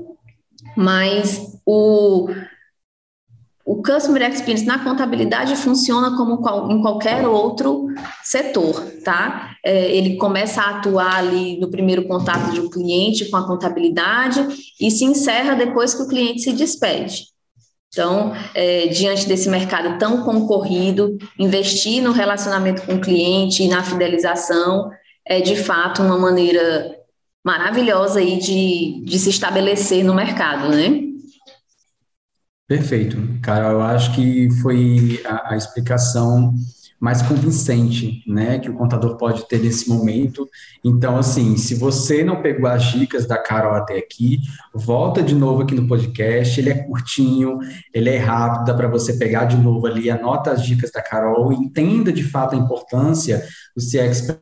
mas 0.76 1.58
o 1.64 2.28
o 3.64 3.82
Customer 3.82 4.22
Experience 4.28 4.66
na 4.66 4.82
contabilidade 4.82 5.54
funciona 5.56 6.16
como 6.16 6.40
em 6.72 6.82
qualquer 6.82 7.26
outro 7.26 7.86
setor, 8.22 8.74
tá? 9.04 9.56
É, 9.64 9.94
ele 9.96 10.16
começa 10.16 10.60
a 10.60 10.78
atuar 10.78 11.16
ali 11.16 11.58
no 11.60 11.70
primeiro 11.70 12.06
contato 12.08 12.50
de 12.52 12.60
um 12.60 12.68
cliente 12.68 13.30
com 13.30 13.36
a 13.36 13.46
contabilidade 13.46 14.44
e 14.80 14.90
se 14.90 15.04
encerra 15.04 15.54
depois 15.54 15.94
que 15.94 16.02
o 16.02 16.08
cliente 16.08 16.42
se 16.42 16.52
despede. 16.52 17.26
Então, 17.88 18.32
é, 18.54 18.86
diante 18.88 19.28
desse 19.28 19.48
mercado 19.48 19.98
tão 19.98 20.22
concorrido, 20.22 21.16
investir 21.38 22.02
no 22.02 22.10
relacionamento 22.10 22.82
com 22.82 22.94
o 22.94 23.00
cliente 23.00 23.62
e 23.62 23.68
na 23.68 23.84
fidelização 23.84 24.90
é, 25.24 25.40
de 25.40 25.54
fato, 25.56 26.02
uma 26.02 26.18
maneira 26.18 26.96
maravilhosa 27.44 28.18
aí 28.18 28.38
de, 28.38 29.02
de 29.04 29.18
se 29.18 29.30
estabelecer 29.30 30.04
no 30.04 30.14
mercado, 30.14 30.68
né? 30.68 31.11
Perfeito. 32.72 33.18
Cara, 33.42 33.70
eu 33.70 33.82
acho 33.82 34.14
que 34.14 34.48
foi 34.62 35.20
a, 35.26 35.52
a, 35.52 35.56
explicação 35.58 36.54
mais 36.98 37.20
convincente, 37.20 38.24
né, 38.26 38.58
que 38.60 38.70
o 38.70 38.74
contador 38.74 39.18
pode 39.18 39.46
ter 39.46 39.58
nesse 39.58 39.90
momento. 39.90 40.48
Então, 40.82 41.18
assim, 41.18 41.58
se 41.58 41.74
você 41.74 42.24
não 42.24 42.40
pegou 42.40 42.66
as 42.66 42.84
dicas 42.84 43.26
da 43.26 43.36
Carol 43.36 43.74
até 43.74 43.98
aqui, 43.98 44.38
volta 44.74 45.22
de 45.22 45.34
novo 45.34 45.60
aqui 45.60 45.74
no 45.74 45.86
podcast. 45.86 46.58
Ele 46.58 46.70
é 46.70 46.84
curtinho, 46.84 47.58
ele 47.92 48.08
é 48.08 48.16
rápido, 48.16 48.64
dá 48.64 48.72
para 48.72 48.88
você 48.88 49.18
pegar 49.18 49.44
de 49.44 49.58
novo 49.58 49.86
ali, 49.86 50.08
anota 50.08 50.52
as 50.52 50.64
dicas 50.64 50.90
da 50.90 51.02
Carol, 51.02 51.52
entenda 51.52 52.10
de 52.10 52.24
fato 52.24 52.54
a 52.54 52.58
importância 52.58 53.46
do 53.76 53.82
CX 53.82 54.34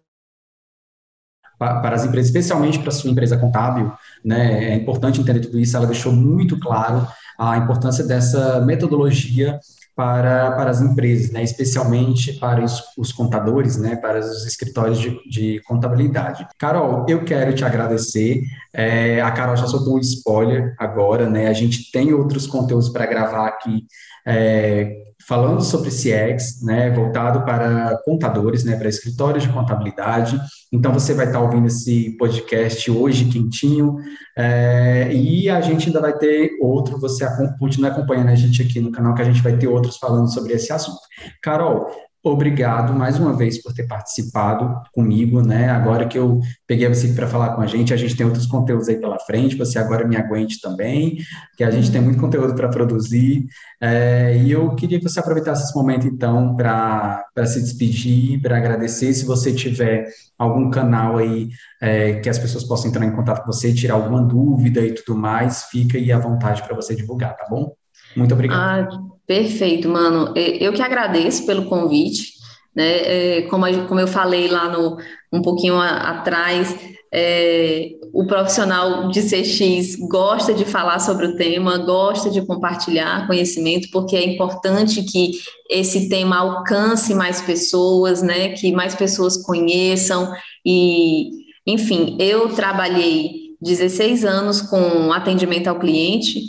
para 1.58 1.96
as 1.96 2.04
empresas, 2.04 2.28
especialmente 2.28 2.78
para 2.78 2.90
a 2.90 2.92
sua 2.92 3.10
empresa 3.10 3.36
contábil, 3.36 3.92
né? 4.24 4.70
É 4.70 4.74
importante 4.76 5.20
entender 5.20 5.40
tudo 5.40 5.58
isso. 5.58 5.76
Ela 5.76 5.86
deixou 5.86 6.12
muito 6.12 6.58
claro 6.60 7.06
a 7.40 7.56
importância 7.56 8.04
dessa 8.04 8.60
metodologia 8.60 9.58
para, 9.96 10.52
para 10.52 10.70
as 10.70 10.82
empresas, 10.82 11.30
né, 11.30 11.42
especialmente 11.42 12.34
para 12.34 12.62
os, 12.62 12.82
os 12.98 13.12
contadores, 13.12 13.78
né, 13.78 13.96
para 13.96 14.20
os 14.20 14.46
escritórios 14.46 14.98
de, 14.98 15.18
de 15.28 15.62
contabilidade. 15.64 16.46
Carol, 16.58 17.06
eu 17.08 17.24
quero 17.24 17.54
te 17.54 17.64
agradecer. 17.64 18.42
É, 18.74 19.22
a 19.22 19.30
Carol 19.30 19.56
já 19.56 19.66
soltou 19.66 19.96
um 19.96 19.98
spoiler 19.98 20.74
agora, 20.78 21.28
né? 21.28 21.48
A 21.48 21.52
gente 21.52 21.90
tem 21.90 22.12
outros 22.12 22.46
conteúdos 22.46 22.88
para 22.90 23.06
gravar 23.06 23.48
aqui. 23.48 23.86
É, 24.30 25.00
falando 25.26 25.62
sobre 25.62 25.90
CX, 25.90 26.62
né, 26.62 26.90
voltado 26.90 27.44
para 27.44 28.00
contadores, 28.04 28.64
né, 28.64 28.76
para 28.76 28.88
escritórios 28.88 29.44
de 29.44 29.52
contabilidade. 29.52 30.40
Então, 30.72 30.92
você 30.92 31.14
vai 31.14 31.26
estar 31.26 31.40
ouvindo 31.40 31.66
esse 31.66 32.16
podcast 32.18 32.90
hoje, 32.90 33.26
quentinho, 33.26 33.96
é, 34.36 35.12
e 35.12 35.48
a 35.48 35.60
gente 35.60 35.86
ainda 35.86 36.00
vai 36.00 36.16
ter 36.16 36.58
outro, 36.60 36.98
você 36.98 37.24
continua 37.58 37.90
acompanhando 37.90 38.30
a 38.30 38.34
gente 38.34 38.62
aqui 38.62 38.80
no 38.80 38.90
canal, 38.90 39.14
que 39.14 39.22
a 39.22 39.24
gente 39.24 39.42
vai 39.42 39.56
ter 39.56 39.68
outros 39.68 39.98
falando 39.98 40.32
sobre 40.32 40.52
esse 40.54 40.72
assunto. 40.72 41.00
Carol, 41.42 41.90
Obrigado 42.22 42.92
mais 42.92 43.18
uma 43.18 43.34
vez 43.34 43.62
por 43.62 43.72
ter 43.72 43.86
participado 43.86 44.82
comigo, 44.92 45.40
né? 45.40 45.70
Agora 45.70 46.06
que 46.06 46.18
eu 46.18 46.38
peguei 46.66 46.86
você 46.86 47.08
para 47.14 47.26
falar 47.26 47.54
com 47.54 47.62
a 47.62 47.66
gente, 47.66 47.94
a 47.94 47.96
gente 47.96 48.14
tem 48.14 48.26
outros 48.26 48.44
conteúdos 48.44 48.90
aí 48.90 48.96
pela 49.00 49.18
frente, 49.18 49.56
você 49.56 49.78
agora 49.78 50.06
me 50.06 50.16
aguente 50.16 50.60
também, 50.60 51.16
que 51.56 51.64
a 51.64 51.70
gente 51.70 51.90
tem 51.90 51.98
muito 51.98 52.20
conteúdo 52.20 52.54
para 52.54 52.68
produzir. 52.68 53.46
É, 53.80 54.36
e 54.36 54.52
eu 54.52 54.74
queria 54.74 54.98
que 54.98 55.08
você 55.08 55.18
aproveitasse 55.18 55.64
esse 55.64 55.74
momento, 55.74 56.06
então, 56.06 56.54
para 56.54 57.24
se 57.46 57.58
despedir, 57.58 58.38
para 58.42 58.58
agradecer. 58.58 59.14
Se 59.14 59.24
você 59.24 59.54
tiver 59.54 60.06
algum 60.38 60.68
canal 60.68 61.16
aí 61.16 61.48
é, 61.80 62.20
que 62.20 62.28
as 62.28 62.38
pessoas 62.38 62.64
possam 62.64 62.90
entrar 62.90 63.06
em 63.06 63.16
contato 63.16 63.40
com 63.40 63.50
você, 63.50 63.72
tirar 63.72 63.94
alguma 63.94 64.20
dúvida 64.22 64.82
e 64.82 64.92
tudo 64.92 65.18
mais, 65.18 65.64
fica 65.70 65.96
aí 65.96 66.12
à 66.12 66.18
vontade 66.18 66.62
para 66.64 66.76
você 66.76 66.94
divulgar, 66.94 67.34
tá 67.34 67.46
bom? 67.48 67.72
Muito 68.14 68.34
obrigado. 68.34 68.94
Ah, 68.94 69.19
perfeito, 69.30 69.88
mano. 69.88 70.34
Eu 70.34 70.72
que 70.72 70.82
agradeço 70.82 71.46
pelo 71.46 71.66
convite. 71.66 72.32
Né? 72.74 73.36
É, 73.38 73.42
como, 73.42 73.64
eu 73.64 74.08
falei 74.08 74.48
lá 74.48 74.68
no, 74.68 74.96
um 75.32 75.40
pouquinho 75.40 75.78
atrás, 75.78 76.76
é, 77.14 77.90
o 78.12 78.26
profissional 78.26 79.08
de 79.08 79.22
CX 79.22 79.94
gosta 80.08 80.52
de 80.52 80.64
falar 80.64 80.98
sobre 80.98 81.26
o 81.26 81.36
tema, 81.36 81.78
gosta 81.78 82.28
de 82.28 82.44
compartilhar 82.44 83.28
conhecimento, 83.28 83.88
porque 83.92 84.16
é 84.16 84.34
importante 84.34 85.04
que 85.04 85.30
esse 85.70 86.08
tema 86.08 86.38
alcance 86.38 87.14
mais 87.14 87.40
pessoas, 87.40 88.22
né? 88.22 88.48
Que 88.54 88.72
mais 88.72 88.96
pessoas 88.96 89.36
conheçam 89.36 90.32
e, 90.66 91.30
enfim, 91.64 92.16
eu 92.18 92.48
trabalhei 92.48 93.30
16 93.62 94.24
anos 94.24 94.60
com 94.60 95.12
atendimento 95.12 95.68
ao 95.68 95.78
cliente 95.78 96.40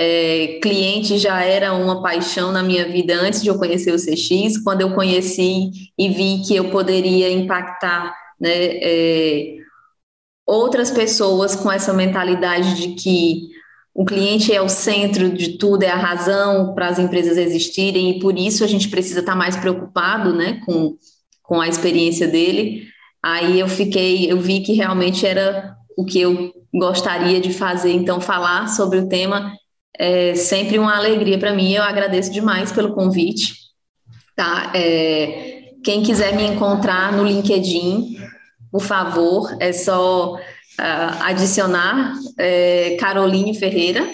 é, 0.00 0.60
cliente 0.62 1.18
já 1.18 1.42
era 1.42 1.72
uma 1.72 2.00
paixão 2.00 2.52
na 2.52 2.62
minha 2.62 2.88
vida 2.88 3.14
antes 3.14 3.42
de 3.42 3.48
eu 3.48 3.58
conhecer 3.58 3.92
o 3.92 3.96
CX. 3.96 4.62
Quando 4.62 4.82
eu 4.82 4.94
conheci 4.94 5.72
e 5.98 6.08
vi 6.08 6.40
que 6.46 6.54
eu 6.54 6.70
poderia 6.70 7.28
impactar 7.32 8.14
né, 8.40 8.78
é, 8.80 9.56
outras 10.46 10.92
pessoas 10.92 11.56
com 11.56 11.70
essa 11.70 11.92
mentalidade 11.92 12.76
de 12.76 12.94
que 12.94 13.48
o 13.92 14.04
cliente 14.04 14.54
é 14.54 14.62
o 14.62 14.68
centro 14.68 15.30
de 15.30 15.58
tudo, 15.58 15.82
é 15.82 15.90
a 15.90 15.96
razão 15.96 16.76
para 16.76 16.86
as 16.86 17.00
empresas 17.00 17.36
existirem 17.36 18.10
e 18.10 18.20
por 18.20 18.38
isso 18.38 18.62
a 18.62 18.68
gente 18.68 18.88
precisa 18.88 19.18
estar 19.18 19.34
mais 19.34 19.56
preocupado 19.56 20.32
né, 20.32 20.60
com, 20.64 20.96
com 21.42 21.60
a 21.60 21.66
experiência 21.66 22.28
dele. 22.28 22.86
Aí 23.20 23.58
eu 23.58 23.66
fiquei, 23.66 24.30
eu 24.30 24.38
vi 24.38 24.60
que 24.60 24.74
realmente 24.74 25.26
era 25.26 25.74
o 25.96 26.04
que 26.04 26.20
eu 26.20 26.52
gostaria 26.72 27.40
de 27.40 27.52
fazer, 27.52 27.90
então 27.90 28.20
falar 28.20 28.68
sobre 28.68 29.00
o 29.00 29.08
tema 29.08 29.58
é 29.96 30.34
sempre 30.34 30.78
uma 30.78 30.96
alegria 30.96 31.38
para 31.38 31.54
mim. 31.54 31.72
Eu 31.72 31.82
agradeço 31.82 32.32
demais 32.32 32.72
pelo 32.72 32.94
convite. 32.94 33.54
Tá? 34.34 34.72
É, 34.74 35.72
quem 35.84 36.02
quiser 36.02 36.34
me 36.34 36.44
encontrar 36.44 37.12
no 37.12 37.24
LinkedIn, 37.24 38.18
por 38.70 38.82
favor, 38.82 39.56
é 39.60 39.72
só 39.72 40.34
uh, 40.34 41.22
adicionar 41.22 42.14
é, 42.38 42.96
Caroline 43.00 43.58
Ferreira, 43.58 44.06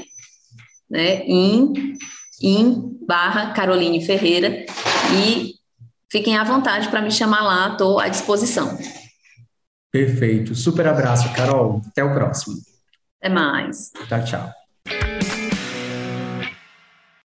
né? 0.90 1.22
Em, 1.26 1.96
em 2.42 2.98
barra 3.06 3.52
Caroline 3.52 4.04
Ferreira 4.04 4.64
e 5.12 5.54
fiquem 6.10 6.36
à 6.36 6.44
vontade 6.44 6.88
para 6.88 7.02
me 7.02 7.10
chamar 7.10 7.42
lá, 7.42 7.72
estou 7.72 7.98
à 7.98 8.08
disposição. 8.08 8.78
Perfeito. 9.90 10.54
Super 10.54 10.88
abraço, 10.88 11.32
Carol. 11.34 11.80
Até 11.86 12.02
o 12.02 12.12
próximo. 12.12 12.56
Até 13.20 13.32
mais. 13.32 13.92
Tchau, 14.08 14.24
tchau. 14.24 14.63